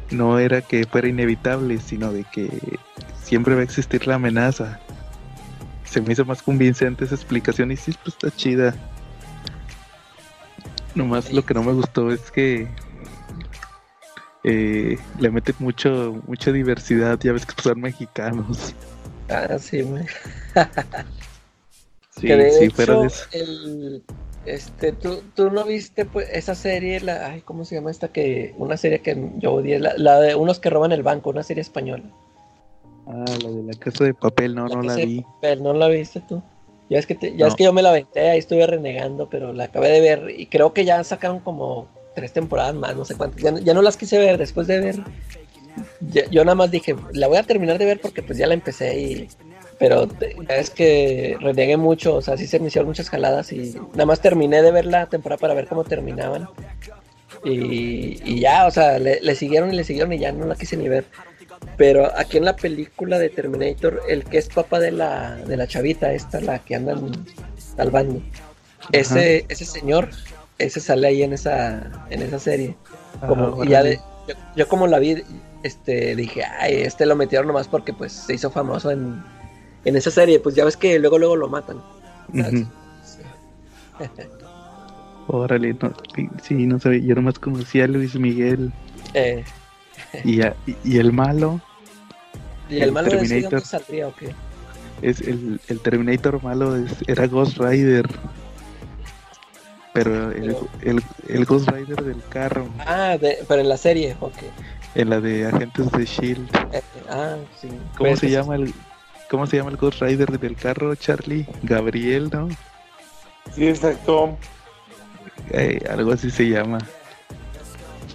[0.09, 2.79] no era que fuera inevitable, sino de que
[3.21, 4.79] siempre va a existir la amenaza.
[5.83, 8.73] Se me hizo más convincente esa explicación y sí, pues está chida.
[10.95, 12.69] Nomás lo que no me gustó es que
[14.43, 18.73] eh, le meten mucho, mucha diversidad, ya ves que son mexicanos.
[19.29, 20.05] Ah, sí, me...
[22.09, 22.27] sí,
[22.59, 23.25] sí, pero eso.
[23.31, 24.03] El,
[24.45, 28.07] este, ¿tú, tú no viste pues esa serie, la, ay, ¿cómo se llama esta?
[28.07, 31.61] que Una serie que yo odié, la, de unos que roban el banco, una serie
[31.61, 32.03] española.
[33.07, 35.21] Ah, la de la casa de papel, no, no la vi.
[35.21, 36.41] Papel, ¿No la viste tú?
[36.89, 39.65] Ya es que, ya es que yo me la aventé, ahí estuve renegando, pero la
[39.65, 43.41] acabé de ver y creo que ya sacaron como tres temporadas más, no sé cuántas.
[43.41, 44.95] Ya, no las quise ver después de ver.
[46.29, 48.99] yo nada más dije, la voy a terminar de ver porque pues ya la empecé
[48.99, 49.27] y
[49.81, 50.07] pero
[50.47, 54.21] es que renegué mucho, o sea, sí se me hicieron muchas jaladas y nada más
[54.21, 56.47] terminé de ver la temporada para ver cómo terminaban.
[57.43, 60.87] Y, ya, o sea, le, siguieron y le siguieron y ya no la quise ni
[60.87, 61.05] ver.
[61.77, 65.65] Pero aquí en la película de Terminator, el que es papá de la, de la
[65.65, 67.25] chavita, esta, la que andan
[67.57, 68.21] salvando,
[68.91, 70.09] ese, ese señor,
[70.63, 72.75] ese sale ahí en esa, en esa serie.
[73.27, 73.99] Como, ya de,
[74.55, 75.23] yo, como la vi,
[75.63, 79.23] este, dije, ay, este lo metieron nomás porque pues se hizo famoso en,
[79.85, 81.81] en esa serie, pues ya ves que luego luego lo matan.
[85.27, 85.93] Órale, no,
[86.43, 88.71] sí, no sabía, yo nomás conocía a Luis Miguel.
[89.13, 89.43] Eh.
[90.23, 90.41] y,
[90.83, 91.61] y, el malo.
[92.69, 94.33] ¿Y el, malo Terminator, saldría o qué?
[95.01, 96.75] Es el, el Terminator malo
[97.07, 98.07] era Ghost Rider.
[99.93, 102.69] Pero el, el, el, Ghost Rider del carro.
[102.79, 104.37] Ah, pero en la serie, ok.
[104.95, 106.49] En la de Agentes de Shield.
[106.71, 107.69] Eh, ah, sí.
[107.97, 108.73] ¿Cómo se llama el,
[109.31, 111.45] ¿Cómo se llama el Ghost Rider del carro, Charlie?
[111.63, 112.49] Gabriel, ¿no?
[113.55, 114.37] Sí, exacto.
[115.51, 116.79] Eh, algo así se llama.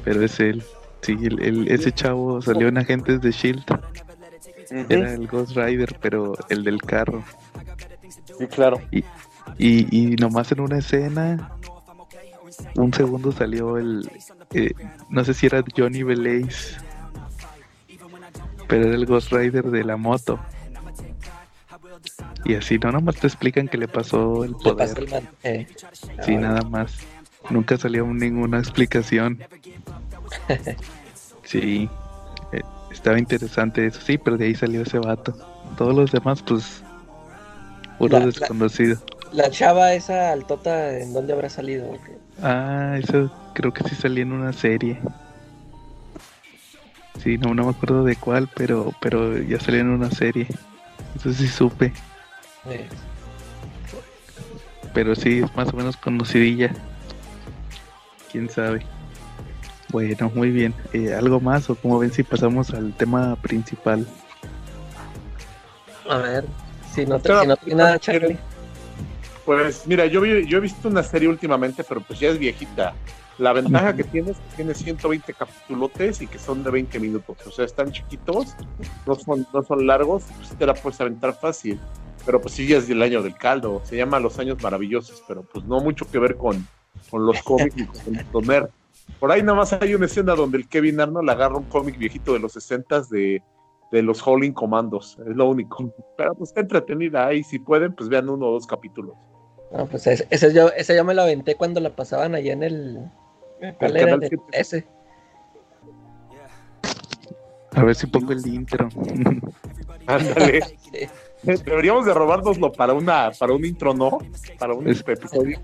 [0.04, 0.62] Pero es él.
[1.00, 3.64] Sí, el, ese chavo salió en Agentes de Shield.
[4.90, 7.24] Era el Ghost Rider, pero el del carro.
[8.38, 8.78] Sí, claro.
[8.90, 9.04] Y,
[9.58, 11.50] y, nomás en una escena,
[12.76, 14.08] un segundo salió el.
[14.52, 14.72] Eh,
[15.10, 16.76] no sé si era Johnny Belaze,
[18.68, 20.38] pero era el Ghost Rider de la moto.
[22.44, 25.22] Y así, no, nomás te explican que le pasó el poder.
[25.42, 25.66] Eh.
[26.24, 26.98] Sí, nada más.
[27.50, 29.42] Nunca salió ninguna explicación.
[31.44, 31.88] sí,
[32.52, 35.34] eh, estaba interesante eso, sí, pero de ahí salió ese vato.
[35.76, 36.82] Todos los demás, pues,
[37.98, 38.98] puro desconocido.
[39.32, 41.98] La, chava esa altota, ¿en dónde habrá salido?
[42.42, 44.98] Ah, eso creo que sí salió en una serie.
[47.22, 50.46] Sí, no, no me acuerdo de cuál, pero, pero ya salió en una serie.
[51.16, 51.92] Eso sí supe.
[54.92, 56.70] Pero sí, es más o menos conocidilla.
[58.30, 58.84] Quién sabe.
[59.88, 60.74] Bueno, muy bien.
[60.92, 64.06] Eh, ¿Algo más o como ven si pasamos al tema principal?
[66.08, 66.44] A ver,
[66.94, 68.38] si no, te, no tiene nada, Charlie.
[69.46, 72.94] Pues mira, yo, yo he visto una serie últimamente, pero pues ya es viejita.
[73.38, 77.36] La ventaja que tiene es que tiene 120 capítulos y que son de 20 minutos.
[77.46, 78.54] O sea, están chiquitos,
[79.06, 81.78] no son, no son largos, pues te la puedes aventar fácil
[82.26, 85.64] pero pues sí es del año del caldo, se llama Los Años Maravillosos, pero pues
[85.64, 86.66] no mucho que ver con,
[87.08, 88.68] con los cómics y con comer.
[89.20, 92.32] Por ahí nada más hay una escena donde el Kevin Arnold agarra un cómic viejito
[92.32, 93.40] de los 60 de,
[93.92, 95.94] de los Howling Commandos, es lo único.
[96.16, 99.14] Pero pues está entretenida ahí, si pueden, pues vean uno o dos capítulos.
[99.76, 103.00] No, pues ese, ese, yo, ese me lo aventé cuando la pasaban allá en el...
[103.78, 104.18] ¿Cuál era?
[104.52, 104.86] ese.
[107.74, 108.88] A ver si pongo el intro.
[110.06, 110.60] Ándale.
[111.42, 114.18] Deberíamos de robárnoslo para una, para un intro, ¿no?
[114.58, 115.60] Para un episodio.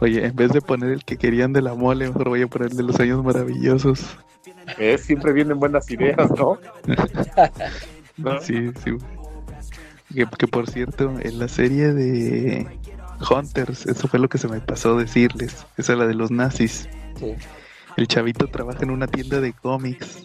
[0.00, 2.70] Oye, en vez de poner el que querían de la mole, mejor voy a poner
[2.70, 4.16] el de los años maravillosos.
[4.98, 6.58] Siempre vienen buenas ideas, ¿no?
[8.42, 8.96] Sí, sí.
[10.14, 12.66] Que, que, por cierto, en la serie de
[13.30, 15.66] Hunters, eso fue lo que se me pasó decirles.
[15.76, 16.88] Esa es la de los nazis.
[17.96, 20.24] el chavito trabaja en una tienda de cómics.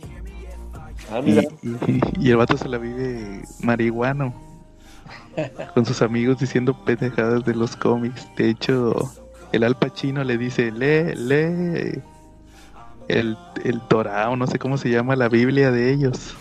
[1.11, 4.33] Ah, y, el vato se la vive marihuano.
[5.73, 8.27] con sus amigos diciendo pendejadas de los cómics.
[8.35, 8.93] De hecho,
[9.51, 12.01] el Al Pacino le dice, lee, lee
[13.07, 16.35] el, el Torah, o no sé cómo se llama, la Biblia de ellos.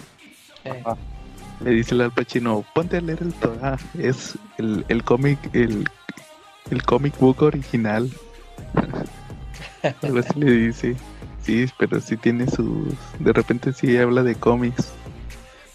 [1.61, 3.79] Le dice el Al Pacino, ponte a leer el Torah.
[3.99, 5.89] Es el, el cómic, el,
[6.71, 8.11] el comic book original.
[10.03, 10.97] Algo así le dice.
[11.43, 12.89] Sí, pero sí tiene sus...
[13.21, 14.93] De repente sí habla de cómics.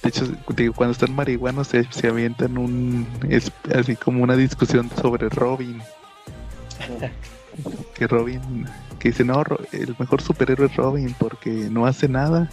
[0.03, 0.25] De hecho,
[0.75, 3.07] cuando están marihuanos se, se avientan un...
[3.29, 5.81] Es así como una discusión sobre Robin.
[7.95, 8.65] que Robin...
[8.99, 12.49] Que dice, no, el mejor superhéroe es Robin porque no hace nada.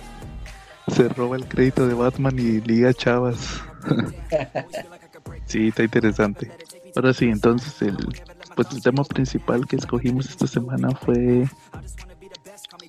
[0.87, 3.63] Se roba el crédito de Batman y liga chavas.
[5.47, 6.51] sí, está interesante.
[6.97, 7.97] Ahora sí, entonces el,
[8.59, 11.45] pues el tema principal que escogimos esta semana fue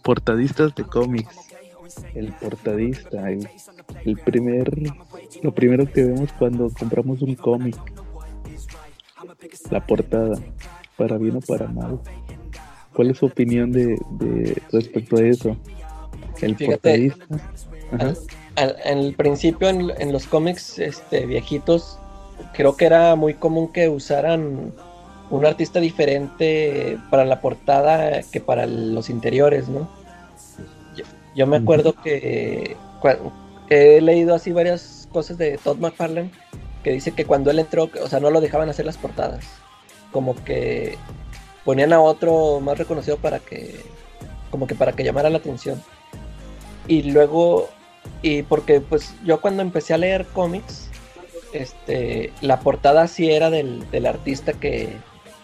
[0.01, 1.35] portadistas de cómics.
[2.15, 4.67] El portadista, el, primer,
[5.43, 7.75] lo primero que vemos cuando compramos un cómic.
[9.69, 10.39] La portada,
[10.97, 11.99] para bien o para mal.
[12.95, 13.95] ¿Cuál es su opinión de,
[14.71, 15.55] respecto a eso?
[16.41, 17.25] El portadista.
[18.57, 21.99] en el principio en, en, los cómics este, viejitos,
[22.53, 24.73] creo que era muy común que usaran
[25.29, 29.89] un artista diferente para la portada que para los interiores, ¿no?
[31.35, 32.75] Yo, me acuerdo que
[33.69, 36.31] he leído así varias cosas de Todd McFarlane
[36.83, 39.45] que dice que cuando él entró, o sea, no lo dejaban hacer las portadas,
[40.11, 40.97] como que
[41.65, 43.79] ponían a otro más reconocido para que,
[44.49, 45.81] como que para que llamara la atención.
[46.87, 47.69] Y luego,
[48.21, 50.89] y porque pues yo cuando empecé a leer cómics,
[51.53, 54.95] este, la portada sí era del, del artista que,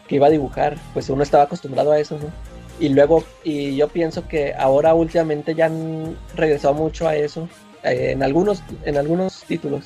[0.08, 2.32] que iba a dibujar, pues uno estaba acostumbrado a eso, ¿no?
[2.80, 7.48] Y luego, y yo pienso que ahora últimamente ya han regresado mucho a eso,
[7.84, 9.86] eh, en, algunos, en algunos títulos,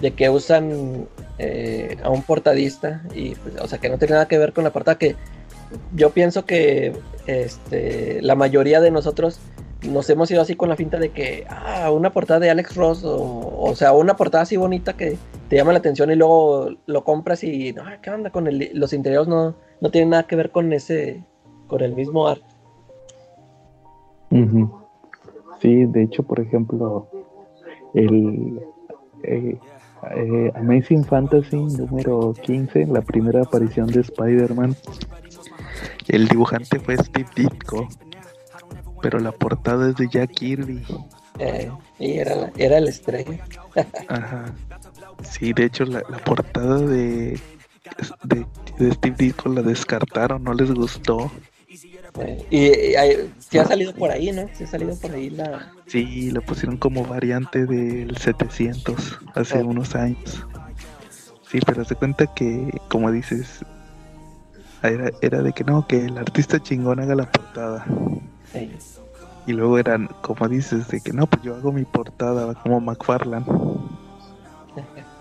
[0.00, 1.06] de que usan
[1.38, 4.64] eh, a un portadista, y pues, o sea, que no tiene nada que ver con
[4.64, 5.16] la portada, que
[5.94, 6.92] yo pienso que
[7.26, 9.38] este, la mayoría de nosotros
[9.82, 13.04] nos hemos ido así con la finta de que, ah, una portada de Alex Ross,
[13.04, 15.16] o, o sea, una portada así bonita que
[15.52, 19.28] te llama la atención y luego lo compras y, no, ¿qué onda con los interiores?
[19.28, 21.22] No, no tiene nada que ver con ese,
[21.66, 22.46] con el mismo arte.
[25.60, 27.06] Sí, de hecho, por ejemplo,
[27.92, 28.62] el
[29.24, 29.58] eh,
[30.16, 34.74] eh, Amazing Fantasy número 15, la primera aparición de Spider-Man,
[36.08, 37.88] el dibujante fue Steve Ditko
[39.02, 40.82] pero la portada es de Jack Kirby.
[41.38, 43.44] Eh, y era, era el estrella.
[44.08, 44.54] Ajá.
[45.30, 47.38] Sí, de hecho, la, portada de,
[48.24, 51.30] de, Steve Ditko la descartaron, no les gustó.
[52.50, 52.72] Y,
[53.38, 54.48] se ha salido por ahí, ¿no?
[54.54, 55.72] Se ha salido por ahí la.
[55.86, 60.46] Sí, la pusieron como variante del 700 hace unos años.
[61.50, 63.64] Sí, pero se cuenta que, como dices,
[64.82, 67.86] era, era de que no, que el artista chingón haga la portada.
[69.46, 73.44] Y luego eran, como dices, de que no, pues yo hago mi portada como McFarlane.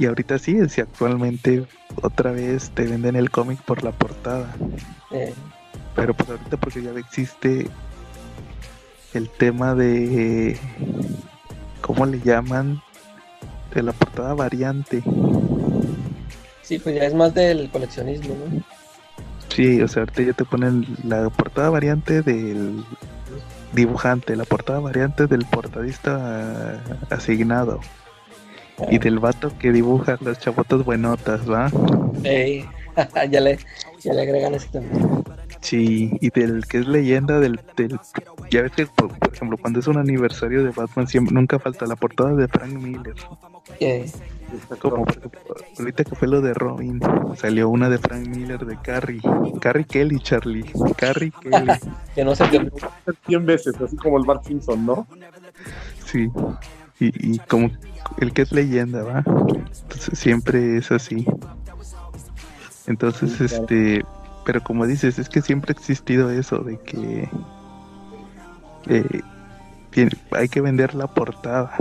[0.01, 1.63] Y ahorita sí, si actualmente
[2.01, 4.51] otra vez te venden el cómic por la portada.
[5.95, 7.67] Pero pues ahorita porque ya existe
[9.13, 10.57] el tema de,
[11.81, 12.81] ¿cómo le llaman?
[13.75, 15.03] De la portada variante.
[16.63, 18.63] Sí, pues ya es más del coleccionismo, ¿no?
[19.49, 22.83] Sí, o sea, ahorita ya te ponen la portada variante del
[23.73, 26.81] dibujante, la portada variante del portadista
[27.11, 27.81] asignado.
[28.89, 31.69] Y del vato que dibuja las chabotas buenotas, ¿va?
[33.29, 33.59] ya, le,
[33.99, 35.23] ya le agregan ese también.
[35.61, 37.99] Sí, y del que es leyenda del, del
[38.49, 41.95] ya ves que por, ejemplo cuando es un aniversario de Batman siempre nunca falta la
[41.95, 43.13] portada de Frank Miller.
[44.79, 45.05] Como
[45.79, 46.99] ahorita que fue lo de Robin,
[47.37, 49.21] salió una de Frank Miller de Carrie,
[49.61, 50.65] Carrie Kelly, Charlie,
[50.97, 51.71] Carrie Kelly.
[52.15, 52.69] que no sé qué
[53.27, 55.07] 100 veces, así como el Bart Simpson, ¿no?
[56.05, 56.27] Sí.
[56.99, 57.69] Y, y como
[58.19, 59.23] el que es leyenda, ¿va?
[59.25, 61.25] Entonces siempre es así.
[62.87, 64.03] Entonces, este,
[64.45, 67.29] pero como dices, es que siempre ha existido eso de que
[68.87, 69.21] eh,
[70.31, 71.75] hay que vender la portada.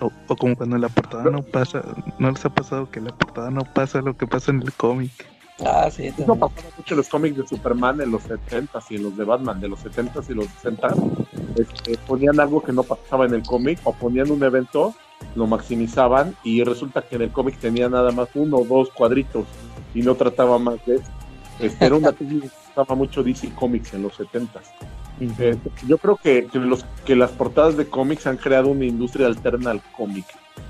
[0.00, 1.82] O, como cuando la portada no pasa,
[2.18, 5.12] no les ha pasado que la portada no pasa lo que pasa en el cómic.
[5.64, 9.04] Ah, sí, Eso pasaba mucho en los cómics de Superman en los 70s y en
[9.04, 11.26] los de Batman de los 70s y los 60s.
[11.56, 14.94] Este, ponían algo que no pasaba en el cómic o ponían un evento,
[15.34, 19.46] lo maximizaban y resulta que en el cómic tenía nada más uno o dos cuadritos
[19.94, 21.10] y no trataba más de eso.
[21.60, 22.24] Este, era una que
[22.70, 24.62] usaba mucho DC Comics en los 70s.
[25.38, 29.70] Eh, yo creo que, los, que las portadas de cómics han creado una industria alterna
[29.70, 30.24] al cómic.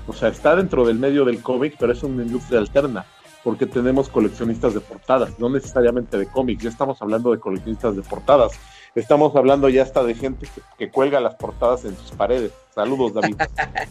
[0.07, 3.05] O sea, está dentro del medio del cómic, pero es una industria alterna,
[3.43, 8.01] porque tenemos coleccionistas de portadas, no necesariamente de cómics, ya estamos hablando de coleccionistas de
[8.01, 8.51] portadas.
[8.95, 12.51] Estamos hablando ya hasta de gente que, cuelga las portadas en sus paredes.
[12.75, 13.37] Saludos, David.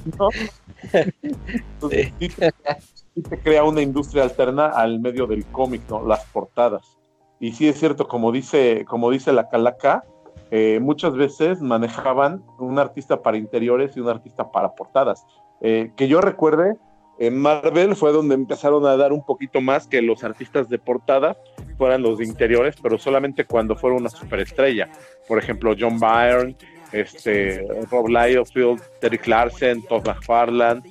[0.05, 0.53] Entonces,
[2.21, 6.07] sí, te crea una industria alterna al medio del cómic, ¿no?
[6.07, 6.97] Las portadas.
[7.41, 10.05] Y sí es cierto, como dice, como dice la Calaca,
[10.53, 15.27] eh, muchas veces manejaban un artista para interiores y un artista para portadas.
[15.61, 16.77] Eh, que yo recuerde,
[17.19, 21.37] en Marvel fue donde empezaron a dar un poquito más que los artistas de portada
[21.77, 24.91] fueran los interiores, pero solamente cuando fueron una superestrella.
[25.29, 26.57] Por ejemplo, John Byrne,
[26.93, 30.83] este, Rob Liefeld, Terry Clarkson, Todd McFarlane,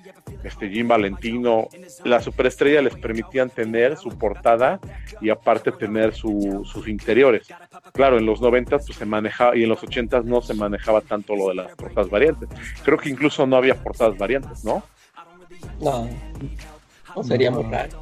[0.44, 1.68] este, Jim Valentino.
[2.04, 4.80] La superestrella les permitían tener su portada
[5.22, 7.48] y aparte tener sus interiores.
[7.94, 11.36] Claro, en los 90 pues, se manejaba y en los 80 no se manejaba tanto
[11.36, 12.50] lo de las portadas variantes.
[12.84, 14.84] Creo que incluso no había portadas variantes, ¿no?
[15.80, 16.08] No,
[17.16, 18.00] no sería muy raro.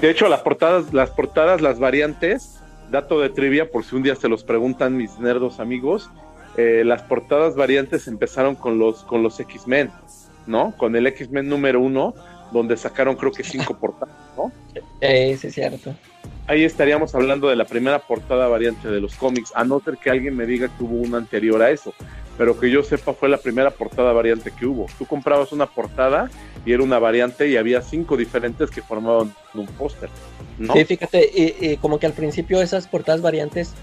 [0.00, 4.14] De hecho, las portadas, las portadas, las variantes, dato de trivia, por si un día
[4.14, 6.10] se los preguntan mis nerdos amigos,
[6.56, 9.90] eh, las portadas variantes empezaron con los, con los X-Men,
[10.46, 10.74] ¿no?
[10.76, 12.14] Con el X-Men número uno,
[12.52, 14.52] donde sacaron creo que cinco portadas, ¿no?
[15.00, 15.94] Eh, sí, es cierto.
[16.46, 20.10] Ahí estaríamos hablando de la primera portada variante de los cómics, a no ser que
[20.10, 21.94] alguien me diga que hubo una anterior a eso
[22.40, 24.86] pero que yo sepa fue la primera portada variante que hubo.
[24.98, 26.30] Tú comprabas una portada
[26.64, 30.08] y era una variante y había cinco diferentes que formaban un póster.
[30.72, 33.74] Sí, fíjate, y, como que al principio esas portadas variantes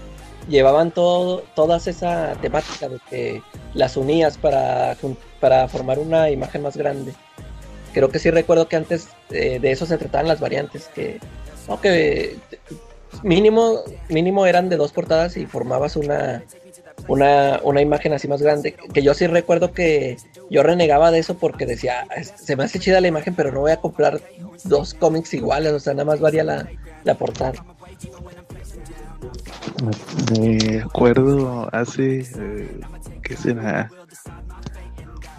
[0.48, 3.42] llevaban todo, todas esa temática de que
[3.74, 4.96] las unías para,
[5.38, 7.14] para formar una imagen más grande.
[7.94, 11.20] Creo que sí recuerdo que antes eh, de eso se trataban las variantes, que,
[13.22, 16.42] mínimo, mínimo eran de dos portadas y formabas una,
[17.08, 18.76] una, una imagen así más grande.
[18.92, 20.16] Que yo sí recuerdo que
[20.50, 23.72] yo renegaba de eso porque decía, se me hace chida la imagen, pero no voy
[23.72, 24.20] a comprar
[24.64, 26.68] dos cómics iguales, o sea, nada más varía la,
[27.04, 27.64] la portada.
[30.38, 32.80] Me acuerdo hace, eh,
[33.22, 33.90] ¿qué será?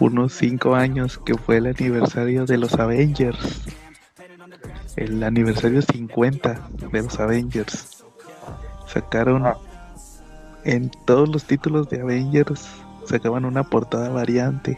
[0.00, 3.62] Unos cinco años que fue el aniversario de los Avengers.
[4.96, 8.04] El aniversario 50 de los Avengers.
[8.86, 9.56] Sacaron ah
[10.64, 12.68] en todos los títulos de Avengers
[13.06, 14.76] sacaban una portada variante.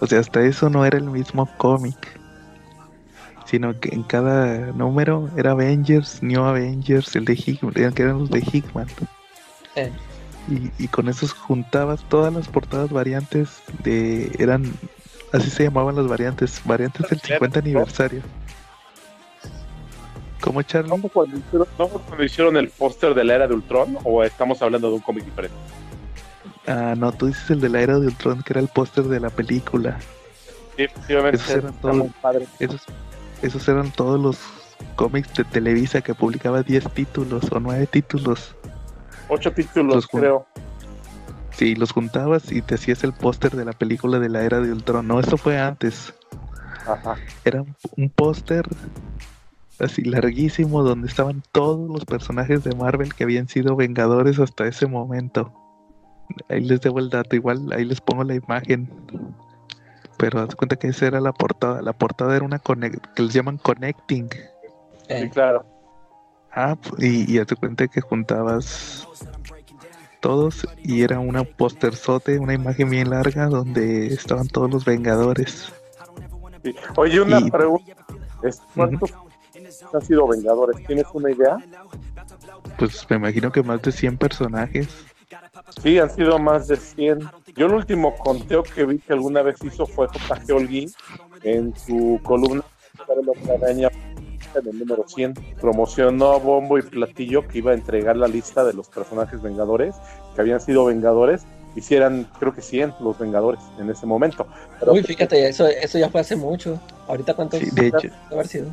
[0.00, 1.96] O sea, hasta eso no era el mismo cómic.
[3.46, 8.30] Sino que en cada número era Avengers, New Avengers, el de Hickman, que eran los
[8.30, 8.86] de Hickman.
[10.78, 14.32] Y, con esos juntabas todas las portadas variantes de.
[14.38, 14.64] eran.
[15.32, 18.22] así se llamaban las variantes, variantes del 50 aniversario.
[20.40, 20.90] ¿Cómo Charlie?
[20.90, 25.00] ¿No cuando hicieron, el póster de la era de Ultron o estamos hablando de un
[25.00, 25.56] cómic diferente?
[26.66, 29.20] Ah, no, tú dices el de la era de Ultron, que era el póster de
[29.20, 29.98] la película.
[30.76, 31.38] Sí, efectivamente.
[31.38, 32.06] Esos eran, todos,
[33.42, 34.38] esos, eran todos los
[34.94, 38.54] cómics de Televisa que publicaba 10 títulos o 9 títulos.
[39.28, 40.46] 8 títulos, creo.
[41.50, 44.70] Sí, los juntabas y te hacías el póster de la película de la era de
[44.70, 45.08] Ultron.
[45.08, 46.14] No, eso fue antes.
[46.86, 47.16] Ajá.
[47.44, 47.64] Era
[47.96, 48.64] un póster
[49.80, 54.86] así larguísimo donde estaban todos los personajes de Marvel que habían sido vengadores hasta ese
[54.86, 55.52] momento.
[56.48, 58.90] Ahí les debo el dato, igual ahí les pongo la imagen.
[60.18, 61.80] Pero haz cuenta que esa era la portada.
[61.80, 64.28] La portada era una que les llaman connecting.
[65.08, 65.64] Sí, claro.
[66.52, 69.06] Ah, y, y haz cuenta que juntabas
[70.20, 75.72] todos y era una posterzote, una imagen bien larga donde estaban todos los vengadores.
[76.96, 77.94] Oye, una pregunta.
[78.74, 79.12] ¿Cuántos
[79.96, 80.84] han sido Vengadores?
[80.86, 81.58] ¿Tienes una idea?
[82.78, 84.88] Pues me imagino que más de 100 personajes.
[85.82, 87.28] Sí, han sido más de 100.
[87.56, 90.52] Yo el último conteo que vi que alguna vez hizo fue J.G.
[90.52, 90.90] Holguín
[91.42, 92.64] en su columna
[94.54, 95.34] en el número 100.
[95.60, 99.94] Promocionó a bombo y platillo que iba a entregar la lista de los personajes Vengadores
[100.34, 101.44] que habían sido Vengadores
[101.76, 104.46] hicieran, creo que 100 los Vengadores en ese momento.
[104.86, 106.80] Uy, fíjate, eso, eso ya fue hace mucho.
[107.06, 108.66] Ahorita cuántos sí, de hecho, haber sido.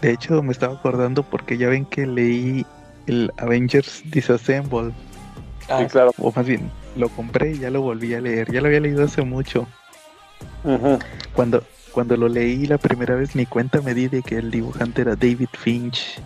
[0.00, 2.66] De hecho, me estaba acordando porque ya ven que leí
[3.06, 4.92] el Avengers Disassemble.
[5.68, 6.12] Ah, sí, claro.
[6.18, 8.52] O más bien, lo compré y ya lo volví a leer.
[8.52, 9.66] Ya lo había leído hace mucho.
[11.34, 11.62] Cuando
[11.96, 15.16] cuando lo leí la primera vez, ni cuenta me di de que el dibujante era
[15.16, 16.20] David Finch.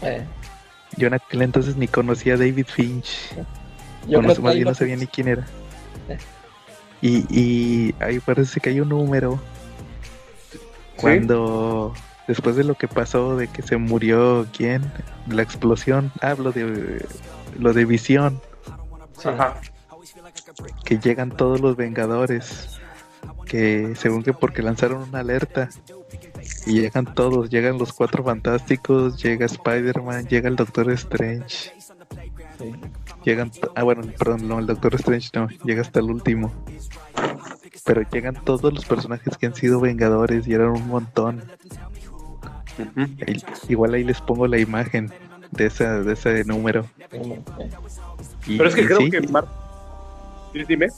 [0.00, 0.24] Eh.
[0.96, 3.34] Yo en aquel entonces ni conocía a David Finch.
[4.06, 5.44] Yo no, más bien no sabía ni quién era.
[6.08, 6.18] Eh.
[7.02, 9.40] Y, y ahí parece que hay un número
[10.94, 11.92] cuando
[12.26, 14.90] después de lo que pasó, de que se murió quién,
[15.28, 17.04] la explosión, hablo de
[17.58, 18.40] lo de visión.
[19.24, 19.60] Ajá.
[20.84, 22.78] Que llegan todos los Vengadores,
[23.46, 25.68] que según que porque lanzaron una alerta
[26.66, 31.72] y llegan todos, llegan los cuatro fantásticos, llega Spider-Man, llega el Doctor Strange.
[33.24, 36.52] Llegan, ah bueno, perdón, no, el Doctor Strange no, llega hasta el último.
[37.84, 41.42] Pero llegan todos los personajes que han sido Vengadores y eran un montón.
[43.68, 45.10] Igual ahí les pongo la imagen
[45.50, 46.86] de esa de ese número.
[48.46, 49.20] Pero es que creo que
[50.64, 50.88] dime.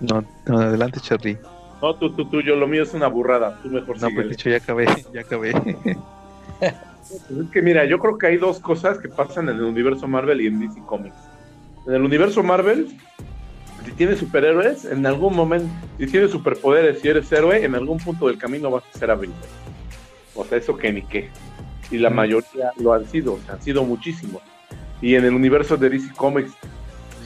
[0.00, 1.38] No, no, adelante, Charlie.
[1.80, 3.58] No, tú, tú, tú, yo lo mío es una burrada.
[3.62, 5.52] Tú mejor No, pues dicho, ya acabé, ya acabé.
[5.52, 5.96] Pues
[7.30, 10.40] es que mira, yo creo que hay dos cosas que pasan en el universo Marvel
[10.40, 11.16] y en DC Comics.
[11.86, 12.88] En el universo Marvel,
[13.84, 18.26] si tienes superhéroes, en algún momento, si tienes superpoderes, si eres héroe, en algún punto
[18.26, 19.30] del camino vas a ser hábil.
[20.34, 21.30] O sea, eso que ni qué.
[21.90, 24.42] Y la mayoría lo han sido, o sea, han sido muchísimos.
[25.02, 26.52] Y en el universo de DC Comics,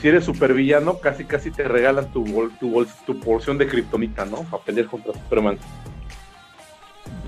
[0.01, 2.23] si eres supervillano, casi casi te regalan tu,
[2.59, 4.43] tu, tu porción de kriptonita, ¿no?
[4.43, 5.57] Para pelear contra Superman.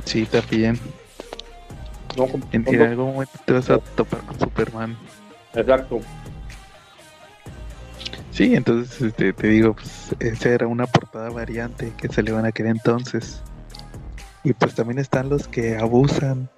[0.05, 0.79] Sí, también.
[2.15, 4.97] No, en, algún momento te vas a topar con Superman.
[5.53, 5.99] Exacto.
[8.31, 12.45] Sí, entonces este, te digo, pues esa era una portada variante que se le van
[12.45, 13.41] a querer entonces.
[14.43, 16.49] Y pues también están los que abusan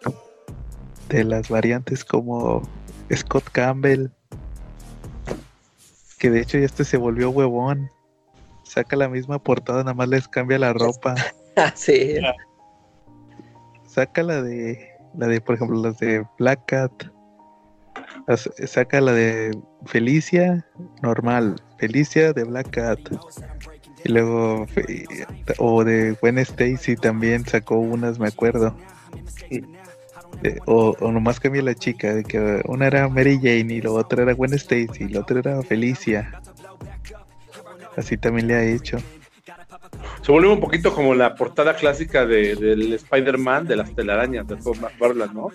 [1.10, 2.62] de las variantes como
[3.14, 4.10] Scott Campbell,
[6.20, 7.90] que de hecho ya este se volvió huevón.
[8.64, 11.16] Saca la misma portada, nada más les cambia la ropa.
[11.76, 12.16] sí.
[13.88, 16.92] Saca la de, la de, por ejemplo, las de Black Cat.
[18.68, 20.64] Saca la de Felicia,
[21.02, 21.56] normal.
[21.80, 23.00] Felicia de Black Cat.
[24.04, 24.66] Y luego,
[25.58, 28.76] o de Gwen Stacy también sacó unas, me acuerdo.
[30.44, 33.92] Eh, o, o, nomás cambia la chica, de que una era Mary Jane y la
[33.92, 36.42] otra era Gwen Stacy y la otra era Felicia.
[37.98, 38.98] Así también le ha hecho.
[40.22, 44.56] Se volvió un poquito como la portada clásica de, del Spider-Man de las telarañas de
[44.58, 45.50] Tom McFarlane, ¿no?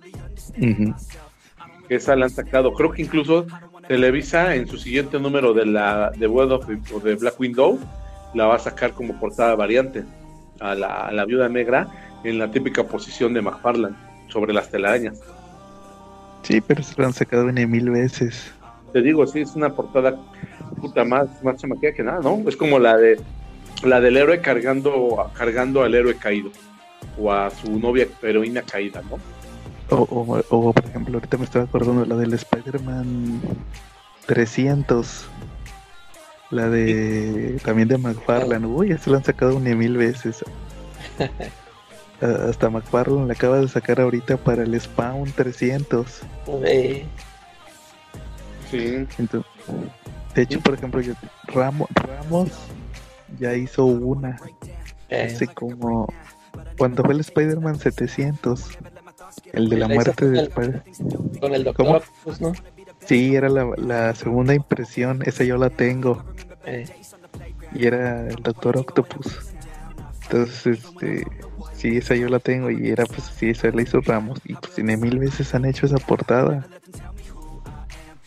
[1.88, 2.72] Que esa la han sacado.
[2.72, 3.47] Creo que incluso
[3.86, 7.78] Televisa en su siguiente número de la de World of de Black Window
[8.35, 10.05] la va a sacar como portada variante
[10.61, 11.89] a la, a la viuda negra
[12.24, 13.97] en la típica posición de McFarlane
[14.28, 15.20] sobre las telarañas.
[16.43, 18.53] Sí, pero se lo han sacado en mil veces.
[18.93, 20.16] Te digo, sí, es una portada
[20.80, 22.49] puta más, más que nada, ¿no?
[22.49, 23.20] Es como la de
[23.82, 26.51] la del héroe cargando, cargando al héroe caído
[27.18, 29.18] o a su novia heroína caída, ¿no?
[29.91, 33.41] O, o, por ejemplo, ahorita me estaba acordando la del Spider-Man
[34.26, 35.26] 300.
[36.55, 38.64] La de también de McFarlane.
[38.64, 40.44] Uy, se lo han sacado una mil veces.
[42.20, 46.20] hasta McFarlane la acaba de sacar ahorita para el Spawn 300.
[48.70, 49.07] Sí.
[50.34, 51.14] de hecho, por ejemplo, yo,
[51.48, 52.50] Ramos, Ramos
[53.40, 54.36] ya hizo una.
[55.09, 55.32] Eh.
[55.34, 56.07] Así como
[56.78, 58.78] cuando fue el Spider-Man 700.
[59.52, 60.82] El de la muerte de Spider
[61.40, 62.52] Con el Doctor Octopus, ¿no?
[63.07, 65.22] Sí, era la, la, segunda impresión.
[65.24, 66.24] Esa yo la tengo.
[66.64, 66.86] Eh.
[67.74, 69.55] Y era el Doctor Octopus.
[70.22, 71.26] Entonces, este
[71.74, 74.74] sí, esa yo la tengo y era pues sí, esa la hizo Ramos y pues
[74.74, 76.66] tiene mil veces han hecho esa portada.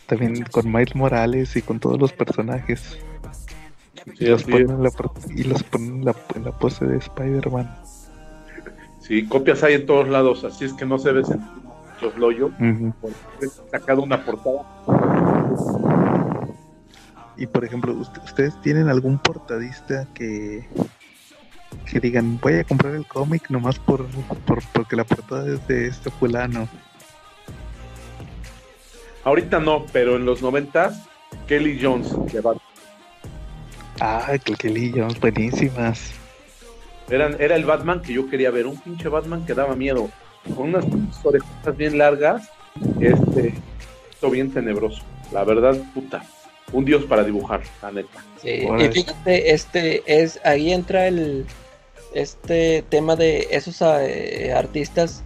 [0.06, 2.98] También con Miles Morales y con todos los personajes.
[4.18, 4.90] y, los ponen en la,
[5.34, 7.76] y los ponen en la, pose de Spider-Man.
[9.00, 11.22] Sí, copias hay en todos lados, así es que no se ve
[12.00, 12.50] los loyo.
[13.70, 14.64] sacado una portada.
[17.36, 20.66] Y por ejemplo, ¿ustedes tienen algún portadista que,
[21.90, 24.06] que digan, voy a comprar el cómic nomás por,
[24.46, 26.68] por porque la portada es de este fulano.
[29.24, 31.06] Ahorita no, pero en los noventas,
[31.46, 32.62] Kelly Jones de Batman.
[34.00, 36.12] Ah, Kelly Jones, buenísimas.
[37.10, 40.10] Eran, era el Batman que yo quería ver, un pinche Batman que daba miedo,
[40.54, 40.84] con unas
[41.24, 42.50] orejas bien largas,
[43.00, 43.54] este,
[44.10, 45.02] esto bien tenebroso.
[45.32, 46.24] La verdad, puta,
[46.72, 48.24] un dios para dibujar, la neta.
[48.40, 51.44] Sí, y fíjate, este es, ahí entra el,
[52.14, 55.22] este tema de esos eh, artistas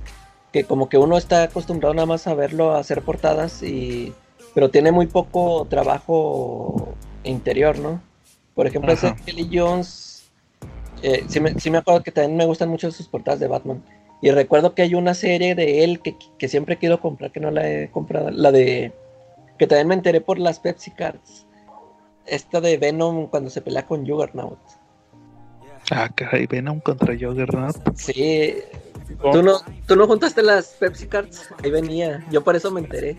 [0.53, 4.13] que como que uno está acostumbrado nada más a verlo a hacer portadas y
[4.55, 6.95] pero tiene muy poco trabajo
[7.25, 8.03] interior, ¿no?
[8.55, 10.25] Por ejemplo, ese Kelly Jones,
[11.03, 13.83] eh, sí, me, acuerdo que también me gustan mucho sus portadas de Batman.
[14.23, 17.51] Y recuerdo que hay una serie de él que, que siempre quiero comprar, que no
[17.51, 18.93] la he comprado, la de...
[19.59, 21.47] que también me enteré por las Pepsi Cards.
[22.25, 24.61] Esta de Venom cuando se pelea con Juggernaut.
[25.91, 27.77] Ah, caray, Venom contra Juggernaut.
[27.97, 28.55] Sí,
[29.21, 31.49] ¿Tú no, ¿Tú no juntaste las Pepsi Cards?
[31.63, 32.25] Ahí venía.
[32.31, 33.17] Yo por eso me enteré.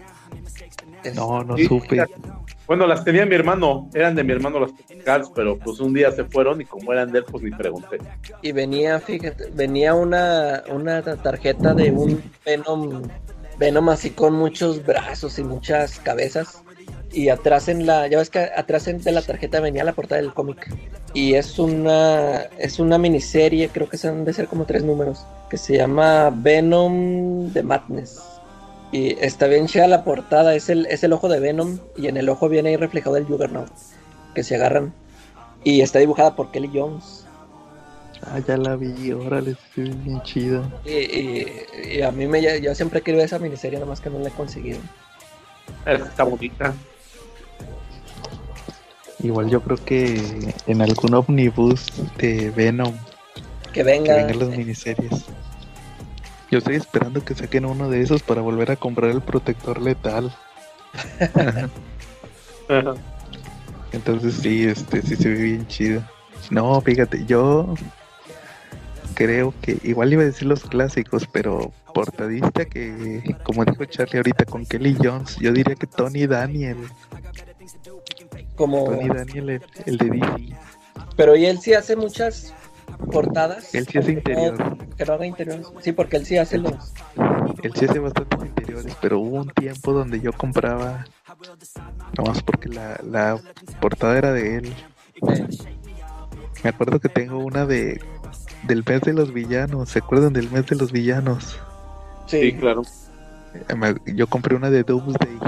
[1.16, 2.06] No, no supe.
[2.66, 4.72] Bueno, las tenía mi hermano, eran de mi hermano las
[5.03, 7.97] Cards, pero pues un día se fueron y como eran de él, pues ni pregunté.
[8.41, 13.03] Y venía, fíjate, venía una, una tarjeta de un Venom,
[13.59, 16.64] Venom así con muchos brazos y muchas cabezas.
[17.11, 20.34] Y atrás en la, ya ves que atrás de la tarjeta venía la portada del
[20.34, 20.74] cómic.
[21.14, 25.57] Y es una, es una miniserie, creo que son de ser como tres números, que
[25.57, 28.32] se llama Venom de Madness.
[28.93, 32.15] Y está bien chida la portada, es el, es el ojo de Venom y en
[32.15, 33.71] el ojo viene ahí reflejado el Juggernaut,
[34.35, 34.93] que se agarran.
[35.63, 37.25] Y está dibujada por Kelly Jones.
[38.21, 40.63] Ah, ya la vi, órale, estoy bien chido.
[40.85, 44.31] Y, a mí me, yo siempre quiero esa miniserie, nada más que no la he
[44.31, 44.77] conseguido.
[45.87, 46.75] Está bonita.
[49.23, 51.87] Igual yo creo que en algún omnibus
[52.19, 52.93] de Venom.
[53.73, 54.17] Que venga.
[54.17, 55.25] Que vengan las miniseries.
[56.54, 60.32] Yo estoy esperando que saquen uno de esos para volver a comprar el protector letal.
[63.91, 66.04] Entonces sí, este sí se ve bien chido.
[66.51, 67.74] No, fíjate, yo
[69.16, 74.45] creo que igual iba a decir los clásicos, pero portadista que, como dijo Charlie ahorita
[74.45, 76.78] con Kelly Jones, yo diría que Tony Daniel.
[78.54, 80.56] Como Tony Daniel, el de DC.
[81.16, 82.54] Pero y él sí hace muchas
[83.11, 83.73] portadas.
[83.75, 84.77] Él sí hace interior.
[84.97, 85.67] Que no haga interiores.
[85.81, 86.73] Sí, porque él sí hace los.
[87.61, 91.05] Él sí hace bastantes interiores, pero hubo un tiempo donde yo compraba.
[92.17, 93.39] Nomás porque la, la
[93.79, 94.73] portada era de él.
[96.63, 97.99] Me acuerdo que tengo una de
[98.63, 99.89] del mes de los villanos.
[99.89, 101.59] ¿Se acuerdan del mes de los villanos?
[102.27, 102.83] Sí, claro.
[104.05, 105.39] Yo compré una de Doomsday.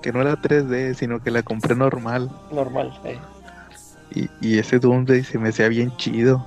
[0.00, 2.30] Que no era 3D, sino que la compré normal.
[2.50, 3.18] Normal, eh.
[4.14, 6.44] Y, ese Doomsday se me hacía bien chido.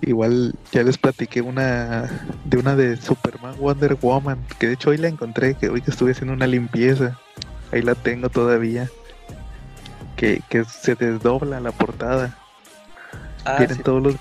[0.00, 2.10] Igual ya les platiqué una
[2.44, 5.92] de una de Superman Wonder Woman, que de hecho hoy la encontré, que hoy que
[5.92, 7.18] estuve haciendo una limpieza,
[7.70, 8.90] ahí la tengo todavía,
[10.16, 12.36] que, se desdobla la portada.
[13.44, 14.16] Ah, vienen, todos los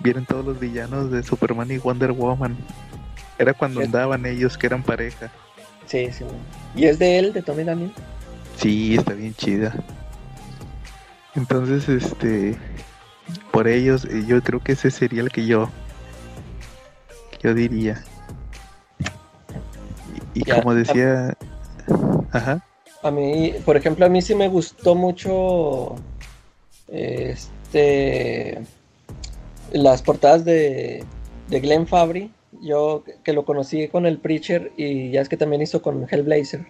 [0.00, 2.56] vienen todos los villanos de Superman y Wonder Woman.
[3.38, 5.30] Era cuando andaban ellos que eran pareja.
[5.86, 6.24] Sí, sí.
[6.74, 7.92] ¿Y es de él, de Tommy Daniel?
[8.56, 9.74] Sí, está bien chida.
[11.36, 12.56] Entonces, este,
[13.52, 15.68] por ellos, yo creo que ese sería el que yo,
[17.42, 18.02] yo diría.
[20.34, 21.36] Y, como decía,
[22.32, 22.64] ajá.
[23.02, 25.96] A mí, por ejemplo, a mí sí me gustó mucho,
[26.88, 28.62] este,
[29.72, 31.04] las portadas de,
[31.48, 32.32] de Glenn Fabry.
[32.62, 36.66] Yo que lo conocí con el Preacher y ya es que también hizo con Hellblazer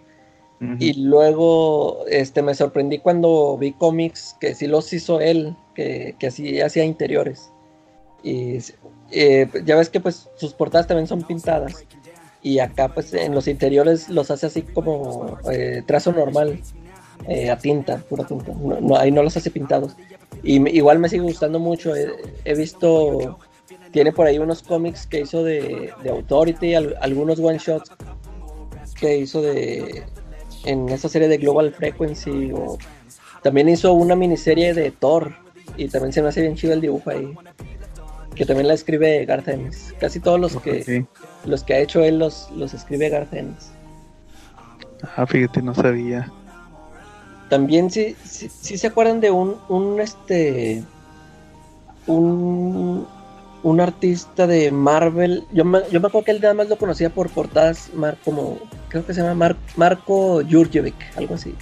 [0.78, 6.28] y luego este, me sorprendí cuando vi cómics que sí los hizo él, que, que
[6.28, 7.52] así hacía interiores.
[8.22, 8.58] Y
[9.10, 11.84] eh, ya ves que pues sus portadas también son pintadas.
[12.42, 16.60] Y acá pues en los interiores los hace así como eh, trazo normal,
[17.28, 18.52] eh, a tinta, pura tinta.
[18.52, 19.94] No, ahí no los hace pintados.
[20.42, 21.92] Y igual me sigue gustando mucho.
[21.94, 23.38] He, visto,
[23.90, 27.90] tiene por ahí unos cómics que hizo de, de Authority, algunos one shots
[28.98, 30.04] que hizo de,
[30.66, 32.78] en esa serie de Global Frequency o
[33.42, 35.34] también hizo una miniserie de Thor
[35.76, 37.34] y también se me hace bien chido el dibujo ahí
[38.36, 39.94] que también la escribe Garth Ennis.
[39.98, 41.06] Casi todos los que
[41.44, 43.72] los que ha hecho él los, los escribe Garth Ennis.
[45.16, 46.30] Ah fíjate no sabía.
[47.48, 50.84] También sí, sí, se acuerdan de un, un este
[52.06, 53.06] un
[53.62, 55.44] un artista de Marvel.
[55.52, 58.58] Yo me, yo me acuerdo que él nada más lo conocía por portadas mar, como,
[58.88, 61.54] creo que se llama Marco Jurjevic, algo así.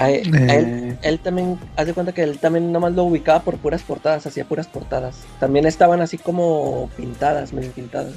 [0.00, 0.96] Eh.
[1.02, 4.26] él, también, haz de cuenta que él también nada más lo ubicaba por puras portadas,
[4.26, 5.24] hacía puras portadas.
[5.40, 8.14] También estaban así como pintadas, medio pintadas.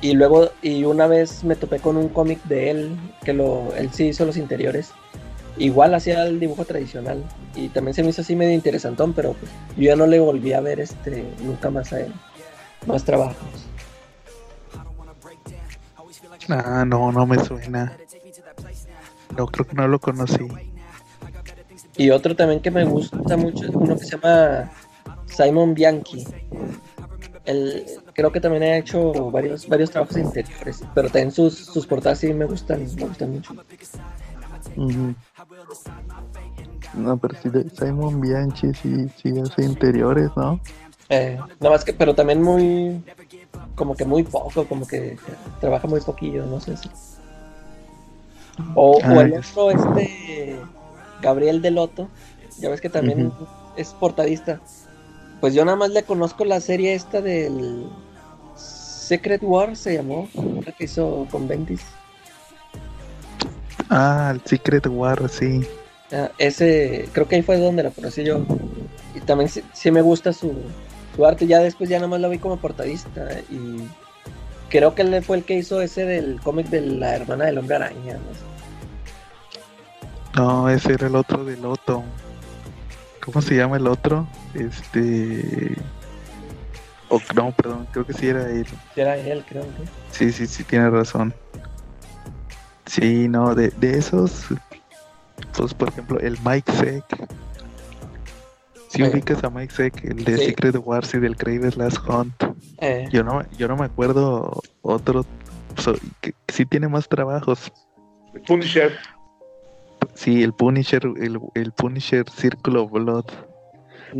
[0.00, 3.90] Y luego, y una vez me topé con un cómic de él, que lo, él
[3.92, 4.92] sí hizo los interiores
[5.58, 7.22] igual hacía el dibujo tradicional
[7.54, 10.52] y también se me hizo así medio interesantón, pero pues, yo ya no le volví
[10.52, 12.12] a ver este nunca más a él,
[12.86, 13.66] más trabajos.
[16.48, 17.96] Ah, no, no me suena.
[19.36, 20.48] No, creo que no lo conocí.
[21.96, 24.70] Y otro también que me gusta mucho es uno que se llama
[25.26, 26.26] Simon Bianchi.
[27.44, 32.18] Él, creo que también ha hecho varios, varios trabajos interiores, pero también sus, sus portadas
[32.18, 33.54] sí me gustan, me gustan mucho.
[36.94, 40.60] No, pero si de Simon Bianchi sí, sí hace interiores, ¿no?
[41.08, 43.02] Eh, nada más que, pero también muy,
[43.74, 45.16] como que muy poco, como que
[45.60, 46.90] trabaja muy poquillo, no sé si.
[48.74, 50.56] O, ah, el otro, este,
[51.22, 52.08] Gabriel Deloto,
[52.58, 53.32] ya ves que también
[53.76, 54.60] es portadista.
[55.40, 57.86] pues yo nada más le conozco la serie esta del
[58.56, 60.28] Secret War, se llamó,
[60.66, 61.82] la que hizo con Bendis.
[63.88, 65.66] Ah, el Secret War, sí.
[66.12, 68.44] Ah, ese, creo que ahí fue donde la conocí yo.
[69.14, 70.52] Y también sí, me gusta su,
[71.18, 71.46] su, arte.
[71.46, 73.28] Ya después ya nada más la vi como portadista.
[73.50, 73.88] Y
[74.70, 77.76] creo que él fue el que hizo ese del cómic de la hermana del hombre
[77.76, 78.18] araña.
[80.34, 82.04] No, ese era el otro del Otto.
[83.24, 84.26] ¿Cómo se llama el otro?
[84.54, 85.76] Este.
[87.34, 88.66] no, perdón, creo que sí era él.
[88.94, 89.84] Sí era él, creo que.
[90.12, 91.34] Sí, sí, sí, tiene razón.
[92.86, 94.46] Sí, no, de, de esos,
[95.54, 97.28] pues por ejemplo, el Mike Seck.
[98.98, 102.34] Si ubicas a Mike Seck, el de Secret Wars y del Craven Last Hunt.
[102.80, 103.06] Eh.
[103.12, 105.24] Yo no yo no me acuerdo otro
[106.20, 107.72] que, sí tiene más trabajos.
[108.44, 108.98] Punisher.
[110.14, 113.26] Sí, el Punisher, el, el Punisher Círculo Blood.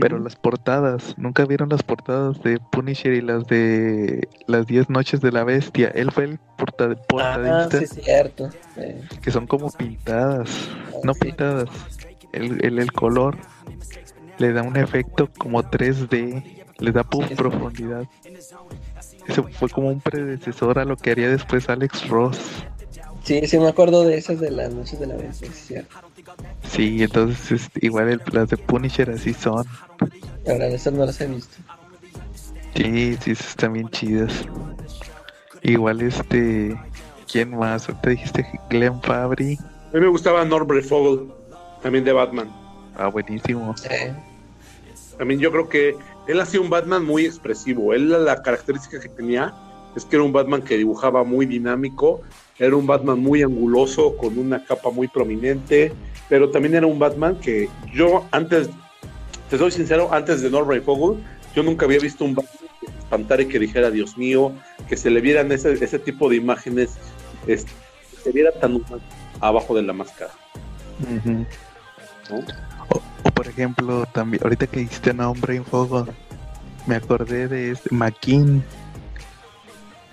[0.01, 5.21] Pero las portadas, nunca vieron las portadas de Punisher y las de las 10 noches
[5.21, 5.89] de la bestia.
[5.89, 7.79] Él fue el porta, portadista.
[7.79, 8.51] Ah, sí, cierto.
[9.23, 10.69] Que son como pintadas,
[11.03, 11.69] no pintadas.
[12.33, 13.39] El, el, el, color
[14.39, 18.05] le da un efecto como 3D, le da profundidad.
[19.27, 22.39] Eso fue como un predecesor a lo que haría después Alex Ross.
[23.25, 25.97] Sí, sí me acuerdo de esas de las noches de la cierto.
[26.67, 29.67] Sí, entonces igual las de Punisher así son.
[30.47, 31.57] Ahora, esas no las he visto.
[32.75, 34.33] Sí, sí, están bien chidas.
[35.63, 36.79] Igual este,
[37.31, 37.89] ¿quién más?
[38.03, 39.59] Te dijiste Glenn Fabry.
[39.61, 41.31] A mí me gustaba Norbert Fogel,
[41.83, 42.51] también de Batman.
[42.97, 43.75] Ah, buenísimo.
[45.19, 45.97] También yo creo que
[46.27, 47.93] él hacía un Batman muy expresivo.
[47.93, 49.55] Él la característica que tenía
[49.97, 52.23] es que era un Batman que dibujaba muy dinámico,
[52.59, 55.93] era un Batman muy anguloso, con una capa muy prominente,
[56.29, 58.71] pero también era un Batman que yo antes,
[59.51, 61.23] te soy sincero, antes de Norbert Fogel,
[61.55, 64.53] yo nunca había visto un Batman que espantara y que dijera, Dios mío,
[64.89, 66.97] que se le vieran ese, ese tipo de imágenes,
[67.45, 69.03] que se viera tan humano
[69.41, 70.31] abajo de la máscara.
[72.89, 76.07] O, por ejemplo, también, ahorita que dijiste nombre en fuego,
[76.87, 78.65] me acordé de este, McKean,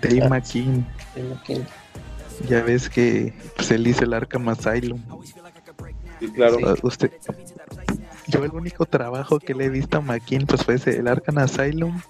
[0.02, 0.86] Dave ah, McKean.
[2.48, 5.00] Ya ves que pues, él hizo el Arkham Asylum.
[6.20, 6.58] Sí, claro.
[6.82, 7.12] usted,
[8.26, 11.38] yo el único trabajo que le he visto a McKean pues fue ese, el Arkham
[11.38, 12.00] Asylum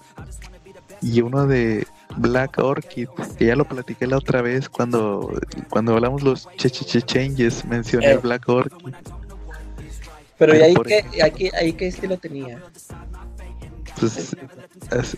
[1.01, 1.85] y uno de
[2.17, 5.31] Black Orchid, que ya lo platiqué la otra vez cuando,
[5.69, 8.17] cuando hablamos los che, -che, changes, mencioné eh.
[8.17, 8.95] Black Orchid.
[10.37, 12.61] Pero, ¿y ahí, qué, ahí, ahí qué estilo tenía?
[13.99, 14.35] Pues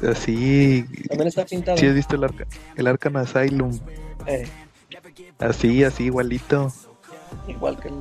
[0.03, 0.85] así.
[1.09, 1.77] También está pintado.
[1.77, 3.77] Sí, has visto el, Arca, el Arkham Asylum.
[4.25, 4.47] Eh.
[5.39, 6.71] Así, así, igualito.
[7.47, 7.95] Igual que el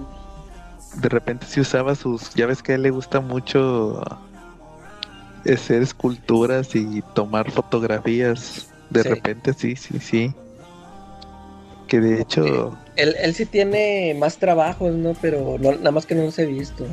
[0.96, 4.02] de repente si usaba sus, ya ves que a él le gusta mucho
[5.44, 8.68] hacer esculturas y tomar fotografías.
[8.90, 10.34] De repente sí, sí, sí.
[11.88, 12.78] Que de hecho...
[12.96, 15.14] Él, él sí tiene más trabajos, ¿no?
[15.20, 16.86] Pero nada más que no los he visto.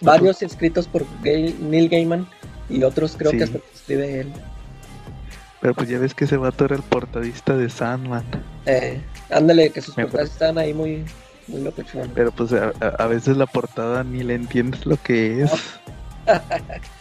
[0.00, 2.28] Varios escritos por Neil Gaiman
[2.68, 4.32] y otros creo que hasta escribe él.
[5.60, 8.24] Pero pues ya ves que ese vato era el portadista de Sandman.
[8.66, 11.04] Eh, ándale, que sus portadas están ahí muy,
[12.14, 15.50] pero pues a, veces la portada ni le entiendes lo que es.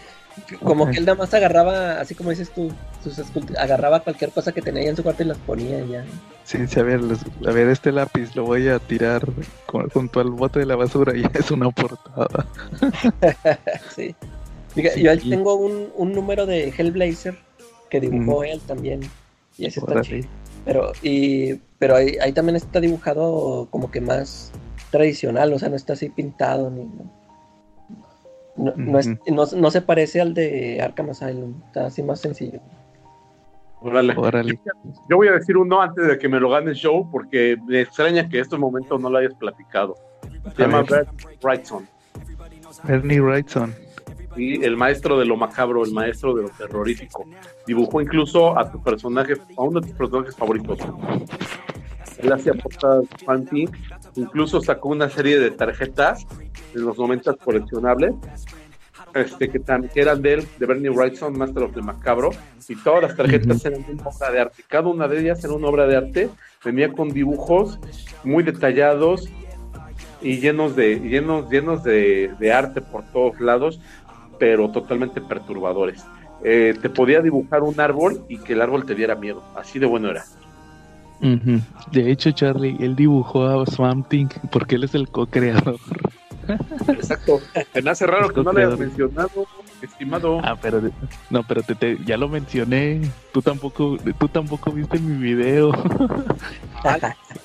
[0.56, 2.72] como que él nada más agarraba, así como dices tú,
[3.04, 3.20] sus
[3.58, 6.06] agarraba cualquier cosa que tenía en su cuarto y las ponía ya.
[6.44, 7.02] Sí, sí, a ver,
[7.46, 9.28] a ver, este lápiz lo voy a tirar
[9.94, 12.46] junto al bote de la basura y es una portada.
[13.96, 14.16] sí.
[14.76, 17.38] yo tengo un, un número de Hellblazer
[17.90, 19.02] que dibujó él también.
[19.58, 20.28] Y ese está chido.
[20.66, 24.52] Pero, y, pero ahí, ahí, también está dibujado como que más
[24.92, 26.84] tradicional, o sea, no está así pintado ni.
[26.84, 27.17] No,
[28.58, 32.60] no, es, no, no se parece al de Arkham Asylum, está así más sencillo.
[33.82, 34.16] Órale.
[34.18, 34.60] Órale.
[35.08, 37.82] Yo voy a decir uno antes de que me lo gane el show, porque me
[37.82, 39.96] extraña que estos momentos no lo hayas platicado.
[40.56, 41.88] Se llama Bernie Wrightson.
[42.84, 43.74] Bernie Wrightson
[44.38, 47.26] el maestro de lo macabro, el maestro de lo terrorífico.
[47.66, 50.80] Dibujó incluso a tu personaje, a uno de tus personajes favoritos.
[52.20, 53.70] Él hacía portadas fancy,
[54.16, 56.26] incluso sacó una serie de tarjetas
[56.74, 58.16] en los momentos coleccionables,
[59.14, 59.62] este, que,
[59.96, 62.32] eran de él, de Bernie Wrightson, Master of the Macabro,
[62.68, 64.64] y todas las tarjetas eran una obra de arte.
[64.68, 66.30] Cada una de ellas era una obra de arte,
[66.64, 67.80] venía con dibujos
[68.24, 69.30] muy detallados
[70.22, 73.80] y llenos de llenos llenos de, de arte por todos lados
[74.40, 76.06] pero totalmente perturbadores.
[76.44, 79.86] Eh, te podía dibujar un árbol y que el árbol te diera miedo, así de
[79.86, 80.26] bueno era.
[81.20, 85.80] De hecho, Charlie, él dibujó a Swamp Thing porque él es el co-creador.
[86.88, 87.42] Exacto.
[87.84, 89.48] Me hace raro que no lo hayas mencionado.
[89.82, 90.40] estimado.
[90.44, 90.82] Ah, pero
[91.30, 93.02] no, pero te, ya lo mencioné.
[93.34, 95.72] Tú tampoco, tú tampoco viste mi video.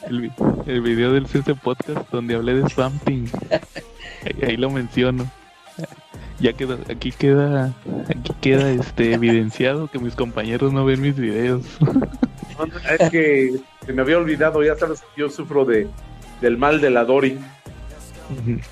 [0.09, 0.33] el,
[0.67, 3.27] el, video del CC Podcast donde hablé de Something.
[4.43, 5.29] Ahí, lo menciono.
[6.43, 7.73] Ya queda, aquí queda,
[8.09, 11.65] aquí queda este evidenciado que mis compañeros no ven mis videos.
[12.99, 15.89] es que se me había olvidado, ya sabes que yo sufro de
[16.41, 17.39] del mal de la Dory.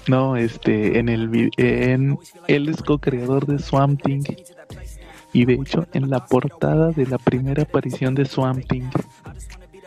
[0.08, 2.18] No, este, en el en
[2.48, 4.24] él es co-creador de Swamp Thing
[5.32, 8.90] y de hecho en la portada de la primera aparición de Swamp Thing,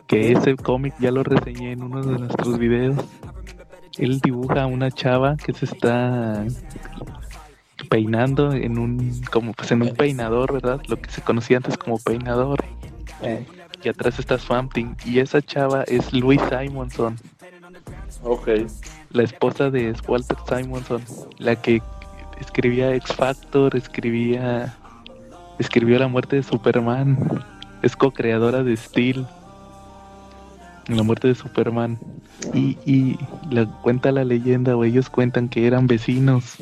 [0.08, 2.96] que ese cómic ya lo reseñé en uno de nuestros videos,
[3.98, 6.46] él dibuja a una chava que se está
[7.94, 10.82] peinando en un como pues en un peinador, ¿verdad?
[10.88, 12.64] Lo que se conocía antes como peinador.
[13.22, 13.46] Eh.
[13.84, 17.18] Y atrás está Swamp Thing y esa chava es Louis Simonson.
[18.24, 18.50] Ok
[19.14, 21.04] la esposa de Walter Simonson,
[21.38, 21.82] la que
[22.42, 24.76] escribía X Factor, escribía
[25.60, 27.44] escribió La muerte de Superman,
[27.84, 29.26] es co-creadora de Steel.
[30.88, 31.98] La muerte de Superman.
[32.54, 33.18] Y, y
[33.52, 36.58] la, cuenta la leyenda, o ellos cuentan que eran vecinos.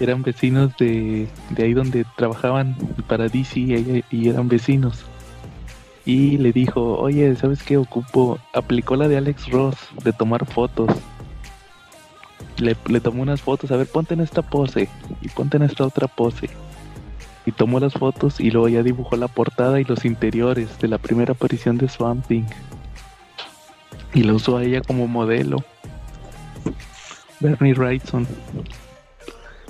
[0.00, 2.76] Eran vecinos de, de ahí donde trabajaban
[3.06, 5.04] para DC y eran vecinos
[6.04, 8.38] y le dijo, oye, ¿sabes qué ocupo?
[8.52, 10.90] Aplicó la de Alex Ross de tomar fotos.
[12.56, 14.88] Le, le tomó unas fotos, a ver, ponte en esta pose
[15.20, 16.50] y ponte en esta otra pose.
[17.46, 20.98] Y tomó las fotos y luego ya dibujó la portada y los interiores de la
[20.98, 22.44] primera aparición de Swamp Thing.
[24.14, 25.58] Y lo usó a ella como modelo.
[27.40, 28.26] Bernie Wrightson.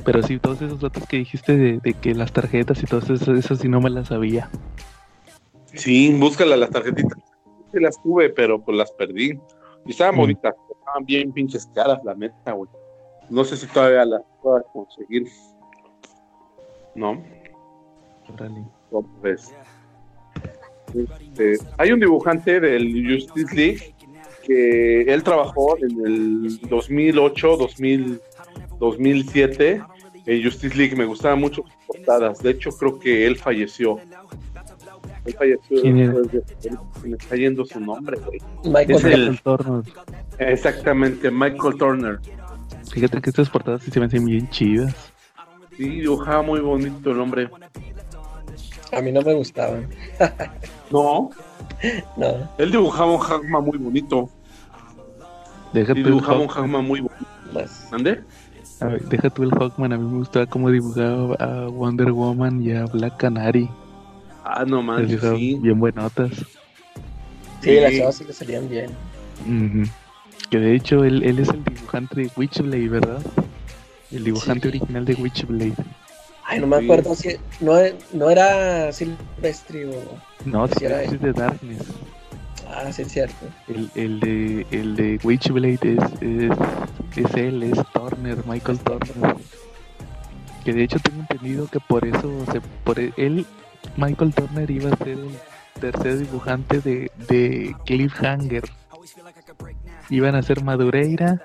[0.04, 3.28] Pero sí, todos esos datos que dijiste de, de que las tarjetas y todas esas,
[3.28, 4.50] esas sí no me las sabía.
[5.74, 7.18] Sí, búscala las tarjetitas.
[7.72, 9.38] Sí las tuve, pero pues las perdí.
[9.86, 10.18] Y estaban mm.
[10.18, 12.70] bonitas, estaban bien pinches caras, la neta, güey.
[13.30, 15.26] No sé si todavía las puedo conseguir.
[16.94, 17.22] ¿No?
[19.20, 19.54] pues.
[20.94, 23.94] Este, hay un dibujante del Justice League
[24.44, 28.20] que él trabajó en el 2008, 2000,
[28.82, 29.80] 2007
[30.26, 30.96] en Justice League.
[30.96, 32.40] Me gustaban mucho sus portadas.
[32.40, 34.00] De hecho, creo que él falleció.
[35.24, 35.76] Él falleció
[37.04, 38.40] me está yendo su nombre, güey.
[38.64, 39.84] Michael Turner.
[40.38, 42.18] Exactamente, Michael Turner.
[42.90, 45.12] Fíjate que estas portadas sí se me hacen bien chidas.
[45.76, 47.48] Sí, dibujaba muy bonito el hombre.
[48.92, 49.88] A mí no me gustaban.
[50.90, 51.30] no.
[52.16, 52.48] No.
[52.58, 54.30] Él dibujaba un Hagma muy bonito.
[55.72, 57.26] Deja dibujaba un Hagma muy bonito.
[57.90, 58.22] ¿Dónde?
[58.82, 62.60] A ver, deja tú el Hawkman, a mí me gustaba cómo dibujaba a Wonder Woman
[62.62, 63.68] y a Black Canary.
[64.42, 65.56] Ah, no manches, sí.
[65.60, 66.32] Bien buenotas.
[67.60, 68.90] Sí, las chavas sí le salían bien.
[70.50, 73.22] Que de hecho él, él es el dibujante de Witchblade, ¿verdad?
[74.10, 75.76] El dibujante original de Witchblade.
[76.44, 77.74] Ay, no me acuerdo si no,
[78.12, 79.92] no era Silvestri o
[80.44, 81.82] no, si era es de Darkness.
[82.74, 83.46] Ah, sí es cierto.
[83.68, 86.52] El, el de el de Witchblade es, es,
[87.16, 89.36] es él, es Turner, Michael Turner.
[90.64, 93.46] Que de hecho tengo entendido que por eso se por e, él
[93.96, 95.38] Michael Turner iba a ser el
[95.80, 98.64] tercer dibujante de, de Cliffhanger.
[100.08, 101.42] Iban a ser Madureira,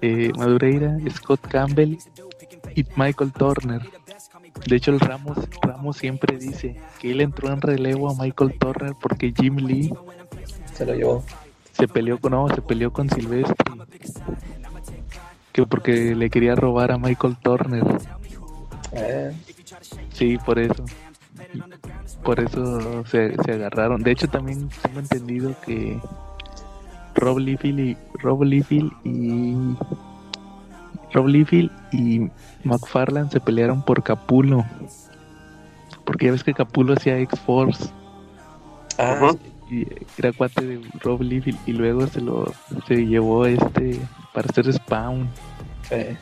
[0.00, 1.98] eh, Madureira, Scott Campbell
[2.74, 3.82] y Michael Turner.
[4.66, 8.94] De hecho, el Ramos, Ramos siempre dice que él entró en relevo a Michael Turner
[9.00, 9.92] porque Jim Lee
[10.74, 11.24] se lo llevó.
[11.72, 13.54] Se peleó con, no, se peleó con Silvestre.
[15.52, 17.84] Que porque le quería robar a Michael Turner.
[18.92, 19.32] Eh.
[20.12, 20.84] Sí, por eso.
[22.22, 24.02] Por eso se, agarraron.
[24.02, 25.98] De hecho, también tengo entendido que
[27.14, 29.54] Rob Liefeld y Rob Liefeld y
[31.12, 32.30] Rob Liefeld y
[32.64, 34.64] McFarlane se pelearon por Capulo.
[36.04, 37.90] Porque ya ves que Capulo hacía X-Force.
[38.98, 39.32] Ah.
[39.70, 39.86] Y
[40.18, 42.52] era cuate de Rob Liefeld y luego se lo
[42.88, 44.00] se llevó este
[44.34, 45.28] para hacer Spawn.
[45.90, 46.16] Eh.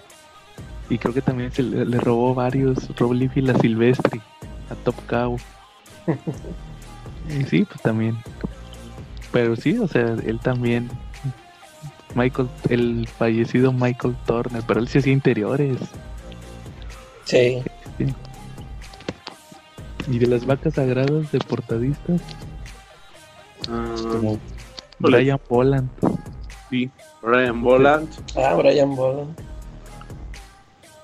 [0.91, 4.21] Y creo que también se le, robó varios Rob Liefeld a Silvestri
[4.71, 5.39] a Top Cow.
[7.29, 8.19] y sí, pues también.
[9.33, 10.89] Pero sí, o sea, él también.
[12.15, 15.79] Michael, el fallecido Michael Turner, pero él sí hacía interiores.
[17.29, 17.63] Sí.
[20.11, 22.23] Y de las vacas sagradas de portadistas,
[23.69, 24.39] ah, como
[24.99, 25.91] Brian Boland.
[26.71, 28.09] Sí, Brian Boland.
[28.35, 29.37] Ah, Brian Boland.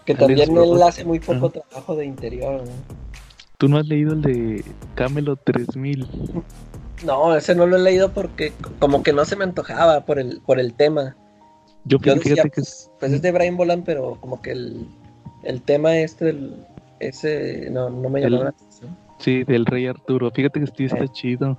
[0.07, 2.73] Que también él hace muy poco trabajo de interior, ¿no?
[3.59, 4.65] ¿Tú no has leído el de
[4.95, 6.09] Camelot 3000?
[7.05, 10.41] No, ese no lo he leído porque como que no se me antojaba por el,
[10.41, 11.15] por el tema.
[11.85, 14.87] Yo, Yo decía, que pues, pues, es de Brian Boland, pero como que el,
[15.45, 16.55] el tema este del,
[17.01, 18.97] ese no, no me llamó la atención.
[19.19, 20.31] Sí, del Rey Arturo.
[20.31, 21.09] Fíjate que sí está eh.
[21.13, 21.59] chido.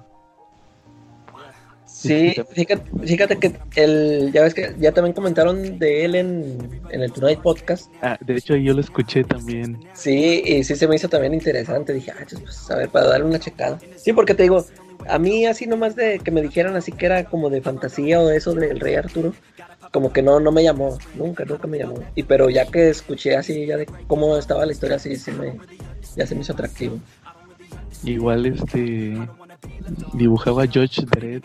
[1.86, 7.02] Sí, fíjate, fíjate, que el, ya ves que ya también comentaron de él en, en
[7.02, 7.92] el Tonight Podcast.
[8.02, 9.80] Ah, de hecho yo lo escuché también.
[9.94, 11.94] Sí, y sí se me hizo también interesante.
[11.94, 13.80] Dije, ah, pues, a ver, para darle una checada.
[13.96, 14.66] Sí, porque te digo,
[15.08, 18.28] a mí así nomás de que me dijeran así que era como de fantasía o
[18.28, 19.34] de eso del Rey Arturo,
[19.96, 21.96] como que no, no me llamó, nunca, nunca me llamó.
[22.16, 25.58] Y pero ya que escuché así ya de cómo estaba la historia, así se me,
[26.18, 27.00] ya se me hizo atractivo.
[28.04, 29.18] Igual este
[30.12, 31.44] dibujaba George Dredd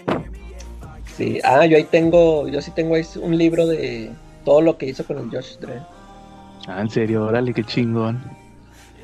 [1.17, 4.11] Sí, ah, yo ahí tengo, yo sí tengo ahí un libro de
[4.45, 5.83] todo lo que hizo con el Josh Dredd.
[6.67, 8.21] Ah, en serio, órale, qué chingón.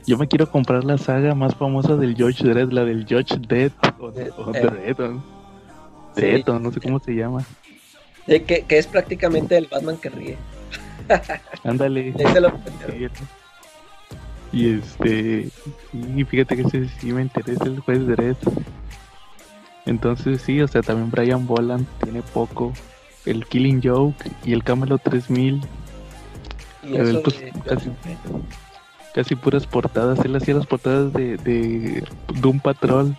[0.08, 3.70] Yo me quiero comprar la saga más famosa del George Dredd, la del George Dead
[4.00, 4.32] o, de,
[6.16, 7.44] eh, no sé cómo se llama.
[8.26, 10.36] Que, que, es prácticamente el Batman que ríe.
[11.64, 12.14] Ándale.
[14.52, 15.48] y este,
[15.92, 18.36] y fíjate que ese sí me interesa el juez Dredd.
[19.84, 22.72] Entonces sí, o sea, también Brian Boland tiene poco.
[23.24, 25.62] El Killing Joke y el Camelo 3000.
[26.82, 27.42] ¿Y él, pues,
[29.14, 30.24] casi, puras portadas.
[30.24, 32.04] Él hacía las portadas de, de
[32.40, 33.16] Doom Patrol,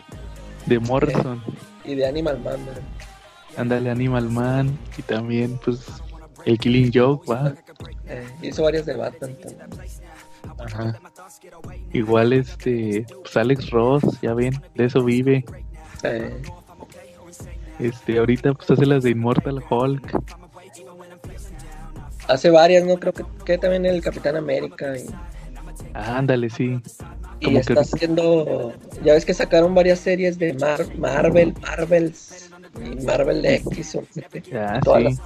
[0.66, 1.44] de Morrison.
[1.84, 2.60] Y de Animal Man.
[3.58, 4.78] Ándale, Animal Man.
[4.98, 5.86] Y también, pues,
[6.46, 7.54] el Killing Joke, va.
[8.08, 9.36] Eh, hizo varias de Batman
[10.58, 10.98] Ajá.
[11.94, 15.46] Igual este, pues Alex Ross, ya ven, de eso vive.
[17.80, 20.20] Este, ahorita pues hace las de Immortal Hulk.
[22.28, 22.98] Hace varias, ¿no?
[22.98, 23.14] Creo
[23.46, 24.94] que, también el Capitán América.
[25.94, 26.80] ándale, sí.
[27.40, 28.74] y está haciendo.
[29.04, 30.54] Ya ves que sacaron varias series de
[30.98, 32.47] Marvel, Marvels y
[33.06, 33.98] Marvel X.
[34.54, 35.20] Ah, sí.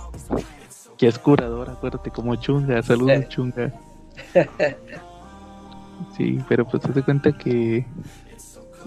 [0.98, 2.82] Que es curador, acuérdate, como Chunga.
[2.82, 3.74] Saludos, Chunga.
[6.18, 7.86] sí, pero pues te das cuenta que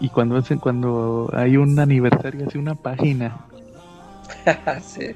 [0.00, 3.46] y cuando hacen, cuando hay un aniversario hace una página.
[4.82, 5.12] sí.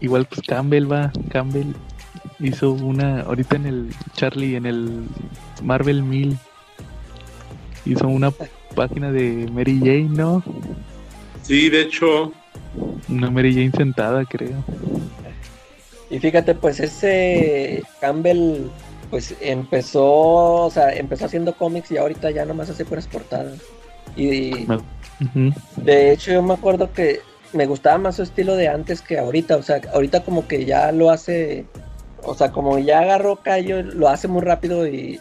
[0.00, 1.72] Igual pues Campbell va, Campbell
[2.40, 5.06] hizo una ahorita en el Charlie en el
[5.62, 6.36] Marvel 1000
[7.86, 8.30] hizo una
[8.74, 10.42] página de Mary Jane, ¿no?
[11.44, 12.32] Sí, de hecho.
[13.08, 14.64] Una Mary Jane sentada, creo.
[16.10, 18.68] Y fíjate, pues ese Campbell
[19.10, 23.60] pues empezó, o sea, empezó haciendo cómics y ahorita ya nomás hace puras portadas.
[24.16, 24.66] Y
[25.76, 27.20] de hecho yo me acuerdo que
[27.52, 30.90] me gustaba más su estilo de antes que ahorita, o sea, ahorita como que ya
[30.92, 31.66] lo hace,
[32.22, 35.20] o sea, como ya agarró callo, lo hace muy rápido y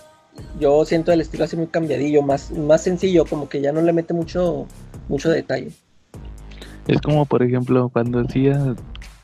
[0.59, 3.93] yo siento el estilo así muy cambiadillo, más, más sencillo, como que ya no le
[3.93, 4.67] mete mucho,
[5.07, 5.69] mucho detalle.
[6.87, 8.75] Es como por ejemplo cuando decía,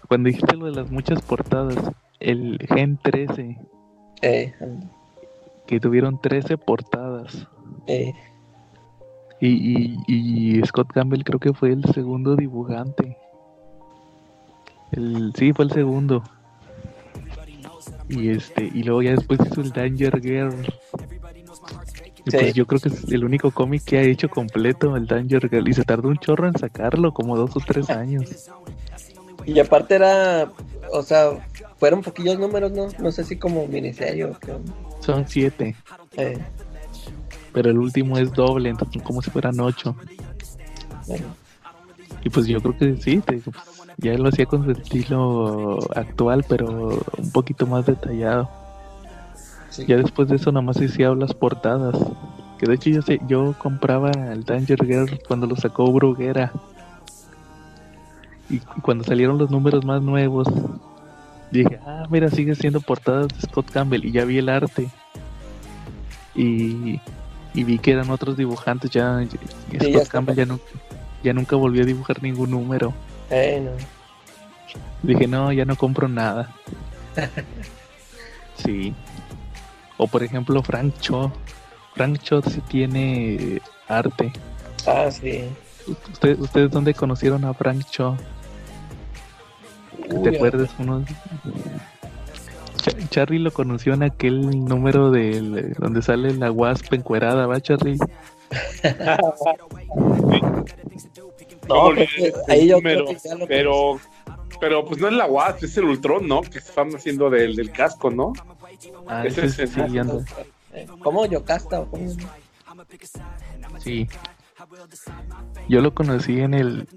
[0.07, 3.57] cuando dijiste lo de las muchas portadas, el Gen 13
[4.21, 4.53] eh,
[5.67, 7.47] que tuvieron 13 portadas.
[7.87, 8.13] Eh.
[9.41, 13.17] Y, y, Scott Campbell creo que fue el segundo dibujante.
[14.91, 16.23] El, sí, fue el segundo.
[18.09, 20.65] Y este, y luego ya después hizo el Danger Girl.
[22.31, 25.67] Pues yo creo que es el único cómic que ha hecho completo, el Danger Girl.
[25.67, 28.49] Y se tardó un chorro en sacarlo, como dos o tres años.
[29.45, 30.51] Y aparte era,
[30.91, 31.31] o sea,
[31.77, 32.87] fueron poquillos números, ¿no?
[32.99, 34.53] No sé si como miniserie o qué.
[34.99, 35.75] Son siete.
[36.17, 36.37] Eh.
[37.53, 39.95] Pero el último es doble, entonces como si fueran ocho.
[42.23, 43.43] Y pues yo creo que sí, pues,
[43.97, 48.49] ya lo hacía con su estilo actual, pero un poquito más detallado.
[49.87, 51.95] Ya después de eso nomás hacía las portadas.
[52.57, 56.51] Que de hecho yo sé, yo compraba el Danger Girl cuando lo sacó Bruguera.
[58.49, 60.47] Y cuando salieron los números más nuevos,
[61.51, 64.89] dije, ah, mira, sigue siendo portadas de Scott Campbell y ya vi el arte.
[66.35, 66.99] Y,
[67.53, 69.23] vi que eran otros dibujantes, ya,
[69.79, 70.59] Scott Campbell ya, no,
[71.23, 72.93] ya nunca volvió a dibujar ningún número.
[75.03, 76.49] Dije, no, ya no compro nada.
[78.55, 78.93] sí.
[79.99, 81.31] O por ejemplo, Frank Cho.
[81.93, 84.31] Frank Cho sí tiene arte.
[84.87, 85.43] Ah, sí.
[86.11, 88.15] ¿Ustedes, ¿Ustedes dónde conocieron a Frank Cho?
[90.23, 91.03] ¿Te acuerdas uno?
[93.09, 97.97] Charlie lo conoció en aquel número de donde sale la Wasp encuerada, ¿va, Charlie?
[101.67, 101.91] no,
[102.47, 102.77] ahí yo
[103.47, 103.99] pero,
[104.61, 106.41] pero pues no es la Wasp, es el Ultron, ¿no?
[106.41, 108.31] Que están haciendo del, del casco, ¿no?
[109.07, 109.81] Ah, ese, es sí,
[111.01, 111.25] ¿Cómo?
[111.25, 112.09] ¿Yocasta o cómo?
[113.79, 114.07] Sí.
[115.67, 116.87] Yo lo conocí en el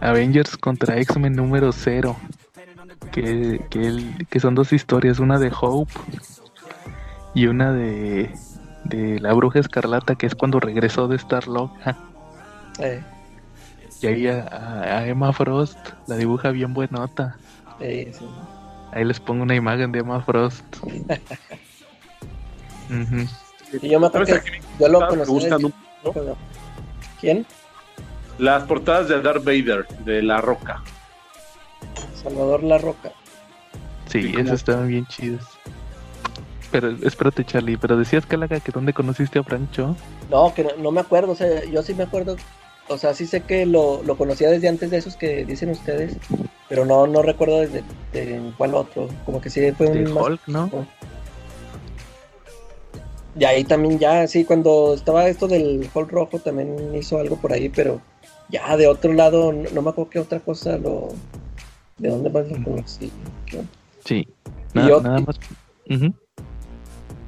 [0.00, 2.16] Avengers contra X-Men número 0.
[3.12, 5.92] Que, que, son dos historias, una de Hope
[7.34, 8.30] Y una de,
[8.84, 11.96] de la bruja escarlata, que es cuando regresó de estar loca.
[12.78, 13.02] Eh.
[14.00, 17.36] Y ahí a, Emma Frost la dibuja bien buenota.
[17.80, 18.24] Eh, sí.
[18.92, 20.64] Ahí les pongo una imagen de Emma Frost.
[23.82, 25.48] yo me acuerdo que yo lo conocí.
[27.20, 27.46] ¿Quién?
[28.38, 30.82] Las portadas de Darth Vader, de La Roca.
[32.14, 33.12] Salvador La Roca.
[34.06, 35.44] Sí, esas estaban bien chidas.
[36.70, 39.96] Pero espérate, Charlie, pero decías, Calaga, que dónde conociste a Francho.
[40.30, 42.36] No, que no, me acuerdo, o sea, yo sí me acuerdo,
[42.88, 46.16] o sea, sí sé que lo, conocía desde antes de esos que dicen ustedes,
[46.68, 47.82] pero no, no recuerdo desde
[48.12, 50.16] de, cuál otro, como que sí fue un...
[50.16, 50.70] Hulk, ¿no?
[53.38, 57.52] Y ahí también ya, sí, cuando estaba esto del Hulk rojo también hizo algo por
[57.52, 58.00] ahí, pero
[58.48, 61.08] ya de otro lado, no, me acuerdo qué otra cosa lo...
[61.98, 63.10] ¿De dónde más lo conocí?
[64.04, 64.28] Sí,
[64.72, 65.38] nada, más.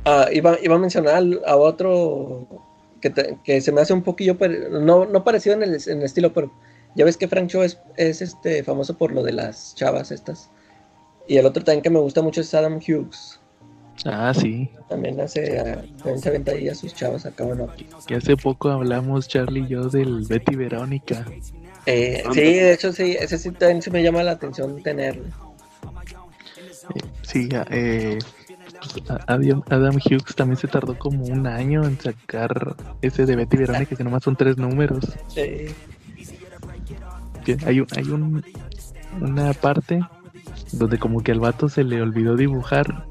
[0.04, 2.46] Ah, iba, iba, a mencionar a otro
[3.00, 4.36] que, se me hace un poquillo,
[4.70, 6.50] no, no parecido en el, estilo, pero
[6.94, 10.50] ya ves que Frank Cho es, es, este, famoso por lo de las chavas estas.
[11.28, 13.40] Y el otro también que me gusta mucho es Adam Hughes.
[14.04, 14.70] Ah, sí.
[14.88, 17.68] También hace, ah, también se aventa ahí a sus chavas acá, bueno.
[18.06, 21.26] Que hace poco hablamos, Charlie y yo, del Betty Verónica.
[21.86, 25.24] Eh, sí, de hecho, sí, ese sí también se me llama la atención tenerlo.
[26.94, 28.18] Eh, sí, eh,
[29.26, 34.04] Adam, Hughes también se tardó como un año en sacar ese de Betty Verónica, que
[34.04, 35.04] nomás son tres números.
[35.28, 35.66] Sí.
[37.66, 38.44] Hay, hay un,
[39.20, 40.01] una parte
[40.72, 43.06] donde como que al vato se le olvidó dibujar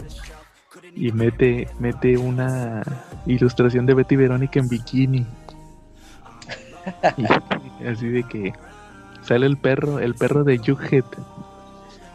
[0.95, 2.83] y mete, mete una
[3.25, 5.25] ilustración de Betty Verónica en bikini.
[7.87, 8.53] así de que
[9.21, 11.05] sale el perro, el perro de Jughead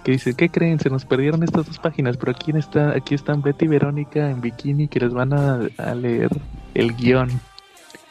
[0.05, 0.79] que dice, ¿qué creen?
[0.79, 4.43] Se nos perdieron estas dos páginas, pero aquí está, aquí están Betty y Verónica en
[4.43, 6.31] bikini que les van a, leer
[6.75, 7.31] el guion.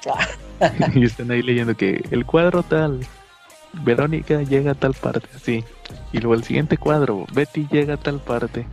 [0.95, 3.06] y están ahí leyendo que el cuadro tal,
[3.73, 5.63] Verónica llega a tal parte, así.
[6.11, 8.65] Y luego el siguiente cuadro, Betty llega a tal parte.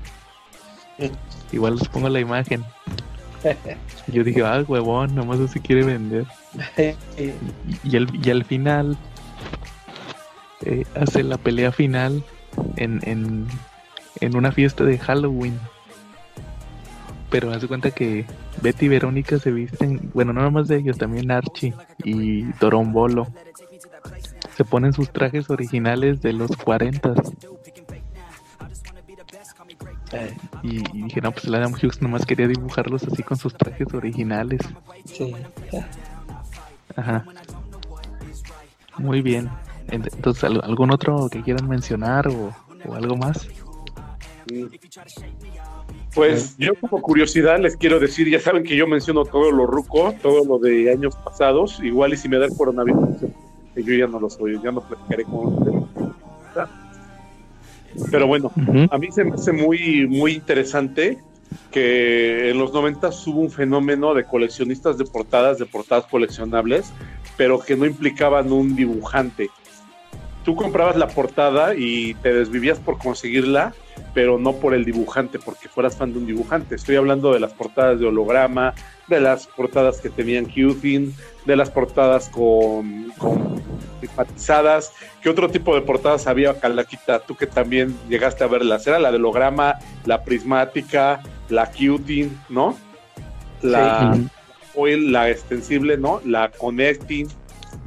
[1.52, 2.64] Igual les pongo la imagen.
[4.06, 6.27] Yo dije, ah, huevón, nomás así quiere vender.
[7.85, 8.98] y, y, al final
[10.62, 12.22] eh, hace la pelea final
[12.77, 13.47] en, en,
[14.20, 15.59] en una fiesta de Halloween.
[17.31, 18.27] Pero hace cuenta que
[18.60, 21.72] Betty y Verónica se visten, bueno, no más de ellos, también Archie
[22.05, 23.28] y Torombolo.
[24.61, 27.15] Se ponen sus trajes originales de los 40.
[30.12, 33.87] Eh, y, dije, no, pues el Adam Hughes nomás quería dibujarlos así con sus trajes
[33.95, 34.61] originales.
[35.07, 35.35] Sí.
[36.95, 37.24] Ajá.
[38.99, 39.49] Muy bien.
[39.89, 42.55] Entonces, ¿algún otro que quieran mencionar o,
[42.93, 43.49] algo más?
[46.15, 50.15] Pues yo como curiosidad les quiero decir, ya saben que yo menciono todo lo ruco,
[50.20, 53.24] todo lo de años pasados, igual y si me da el coronavirus,
[53.77, 55.85] yo ya no lo soy, ya no platicaré con ustedes.
[58.11, 58.53] Pero bueno,
[58.91, 61.19] a mí se me hace muy, muy interesante
[61.73, 66.93] que en los 90 hubo un fenómeno de coleccionistas de portadas, de portadas coleccionables,
[67.37, 69.51] pero que no implicaban un dibujante
[70.45, 73.75] tú comprabas la portada y te desvivías por conseguirla,
[74.14, 76.74] pero no por el dibujante, porque fueras fan de un dibujante.
[76.74, 78.74] Estoy hablando de las portadas de holograma,
[79.09, 81.14] de las portadas que tenían Qthin,
[81.47, 83.60] de las portadas con, con
[85.22, 87.20] ¿Qué otro tipo de portadas había, Calaquita?
[87.20, 88.86] Tú que también llegaste a verlas.
[88.86, 92.77] Era la de holograma, la prismática, la Qthin, ¿no?
[93.62, 94.16] La
[94.74, 96.20] oil, la extensible, ¿no?
[96.24, 97.28] La connecting,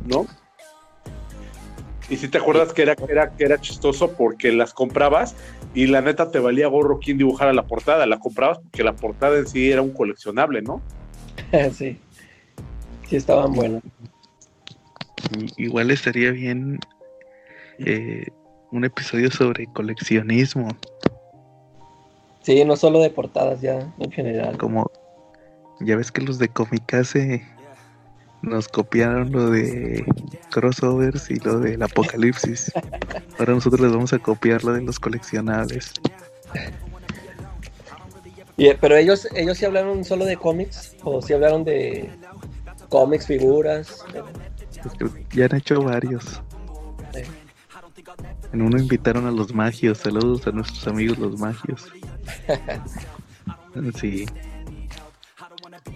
[0.06, 0.28] ¿no?
[2.10, 5.36] Y si te acuerdas que era, que era, que era chistoso porque las comprabas
[5.74, 8.06] y la neta te valía gorro quien dibujara la portada.
[8.06, 10.82] La comprabas porque la portada en sí era un coleccionable, ¿no?
[11.74, 11.98] sí.
[13.08, 13.82] Sí, estaban buenas.
[15.58, 16.80] Igual estaría bien
[17.80, 18.28] eh,
[18.72, 20.68] un episodio sobre coleccionismo.
[22.42, 24.58] Sí, no solo de portadas, ya en general.
[24.58, 24.92] Como
[25.80, 27.46] ya ves que los de Comicase
[28.44, 30.06] nos copiaron lo de
[30.52, 32.72] crossovers y lo del apocalipsis.
[33.40, 35.94] Ahora nosotros les vamos a copiar lo de los coleccionables.
[38.80, 42.10] pero ellos, ellos sí hablaron solo de cómics o sí hablaron de
[42.90, 44.04] cómics, figuras.
[45.32, 46.42] ya han hecho varios.
[48.52, 50.00] En uno invitaron a los magios.
[50.00, 51.92] Saludos a nuestros amigos los magios.
[54.00, 54.26] sí.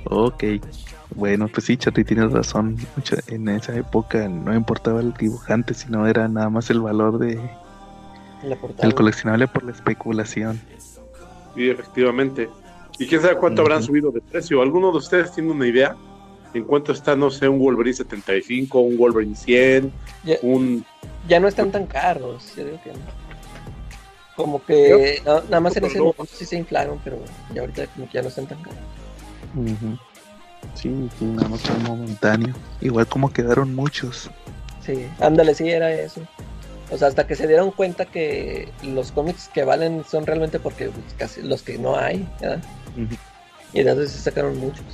[0.06, 0.44] Ok.
[1.18, 2.78] Bueno, pues sí, Charlie, tienes razón.
[3.28, 7.40] En esa época no importaba el dibujante, sino era nada más el valor de
[8.84, 10.62] el coleccionable por la especulación.
[11.56, 12.50] Sí, efectivamente.
[13.00, 14.62] Y quién sabe cuánto habrán subido de precio.
[14.62, 15.96] ¿Alguno de ustedes tiene una idea?
[16.54, 19.92] ¿En cuánto está, no sé, un Wolverine 75, un Wolverine 100,
[20.24, 20.86] ya, un...
[21.28, 22.92] Ya no están tan caros, yo digo que
[24.36, 27.18] Como que nada más en ese momento sí se inflaron, pero
[27.54, 28.80] ya ahorita como que ya no están tan caros.
[29.54, 30.07] Sí,
[30.74, 32.54] sí, nada más fue momentáneo.
[32.82, 34.30] Igual como quedaron muchos.
[34.86, 36.22] Sí, ándale, sí, era eso.
[36.90, 40.90] O sea, hasta que se dieron cuenta que los cómics que valen son realmente porque
[41.18, 42.64] casi los que no hay, ¿verdad?
[43.74, 44.86] Y entonces se sacaron muchos.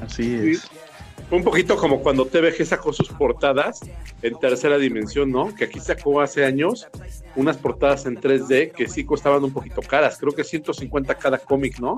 [0.00, 0.70] Así es.
[1.30, 3.80] Un poquito como cuando TVG sacó sus portadas
[4.22, 5.54] en tercera dimensión, ¿no?
[5.54, 6.86] Que aquí sacó hace años
[7.34, 10.18] unas portadas en 3D que sí costaban un poquito caras.
[10.18, 11.96] Creo que 150 cada cómic, ¿no?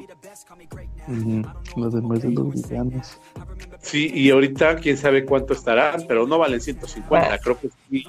[1.76, 3.18] Los demás de los villanos.
[3.80, 7.38] Sí, y ahorita quién sabe cuánto estarán, pero no valen 150.
[7.38, 8.04] Creo que sí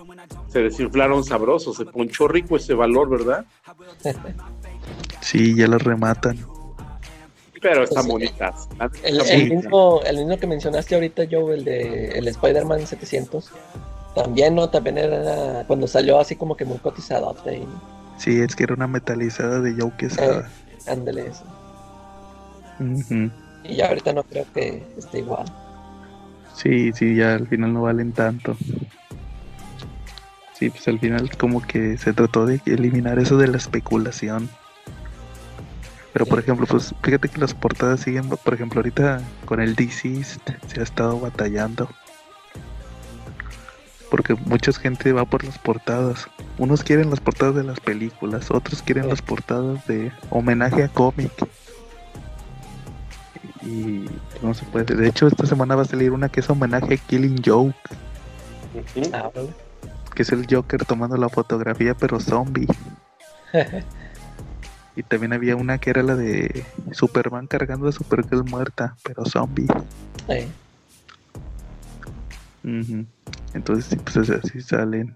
[0.47, 1.77] se desinflaron sabrosos.
[1.77, 3.45] Se ponchó rico ese valor, ¿verdad?
[5.19, 6.37] Sí, ya los rematan.
[7.61, 8.67] Pero están bonitas.
[9.03, 13.51] El, el, mismo, el mismo que mencionaste ahorita, Joe, el de el Spider-Man 700,
[14.15, 14.69] también, ¿no?
[14.69, 17.35] También era cuando salió así como que muy cotizado.
[18.17, 20.41] Sí, es que era una metalizada de Joe que eh,
[20.87, 21.43] ándale eso.
[23.63, 25.45] Y ya ahorita no creo que esté igual.
[26.55, 28.57] Sí, sí, ya al final no valen tanto.
[30.53, 34.49] Sí, pues al final como que se trató de eliminar eso de la especulación.
[36.13, 40.23] Pero por ejemplo, pues fíjate que las portadas siguen, por ejemplo, ahorita con el DC
[40.23, 41.89] se ha estado batallando.
[44.09, 46.27] Porque mucha gente va por las portadas.
[46.57, 51.31] Unos quieren las portadas de las películas, otros quieren las portadas de homenaje a cómic.
[53.61, 54.05] Y
[54.41, 54.95] no se puede.
[54.95, 57.75] De hecho, esta semana va a salir una que es homenaje a Killing Joke.
[59.13, 59.29] Ah,
[60.15, 62.67] que es el Joker tomando la fotografía, pero zombie.
[64.97, 69.67] Y también había una que era la de Superman cargando a Supergirl muerta, pero zombie.
[73.53, 75.15] Entonces, sí, pues así salen.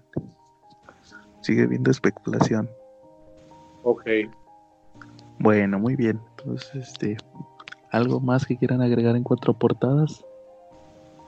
[1.40, 2.70] Sigue viendo especulación.
[3.82, 4.08] Ok.
[5.40, 6.20] Bueno, muy bien.
[6.38, 7.16] Entonces, este,
[7.90, 10.24] ¿algo más que quieran agregar en cuatro portadas?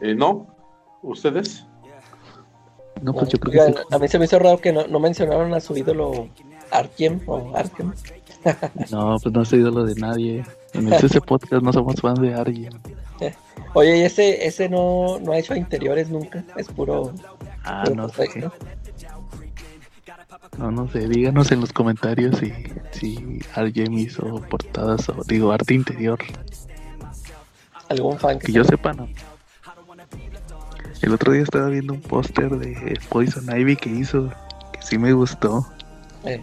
[0.00, 0.46] Eh, no.
[1.02, 1.66] ¿Ustedes?
[3.02, 5.52] No, pues yo creo que A mí se me hizo raro que no, no mencionaron
[5.54, 6.28] a su ídolo
[6.70, 7.92] Arkiem o Arkem.
[8.90, 10.44] No, pues no es ídolo de nadie.
[10.72, 12.72] En ese podcast no somos fans de alguien.
[13.74, 16.44] Oye, ¿y ese, ese no, no ha hecho interiores nunca?
[16.56, 17.12] Es puro.
[17.64, 18.28] Ah, no sé.
[20.58, 21.08] No, no sé.
[21.08, 22.52] Díganos en los comentarios si,
[22.92, 26.18] si alguien hizo portadas o, digo, arte interior.
[27.88, 29.08] ¿Algún fan que, yo sepa, no.
[31.02, 34.30] El otro día estaba viendo un póster de Poison Ivy que hizo,
[34.72, 35.66] que sí me gustó.
[36.24, 36.42] Eh.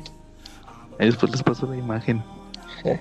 [1.05, 2.23] Después les paso la imagen.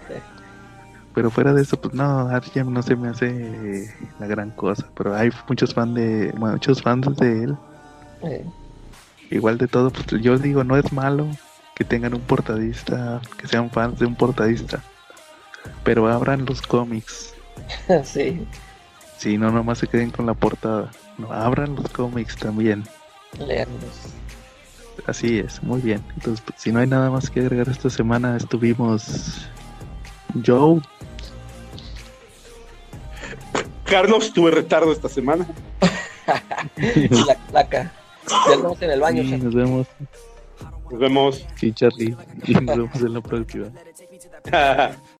[1.14, 4.86] Pero fuera de eso, pues no, Arjem no se me hace la gran cosa.
[4.94, 7.56] Pero hay muchos fans de, muchos fans de él.
[9.31, 11.27] Igual de todo, pues yo digo, no es malo
[11.74, 14.82] que tengan un portadista, que sean fans de un portadista.
[15.82, 17.35] Pero abran los cómics.
[18.05, 18.47] sí.
[19.18, 20.90] Sí, no nomás se queden con la portada.
[21.18, 22.85] No, abran los cómics también.
[23.39, 24.14] Leanlos.
[25.06, 26.02] Así es, muy bien.
[26.14, 29.48] Entonces, pues, si no hay nada más que agregar esta semana, estuvimos
[30.44, 30.81] Joe.
[33.85, 35.47] Carlos, tuve retardo esta semana.
[37.27, 37.93] La placa.
[38.28, 39.22] Nos vemos en el baño.
[39.39, 39.86] nos vemos.
[40.90, 41.47] Nos vemos.
[41.56, 42.16] Sí, Charlie.
[42.47, 43.66] Y nos vemos en la próxima.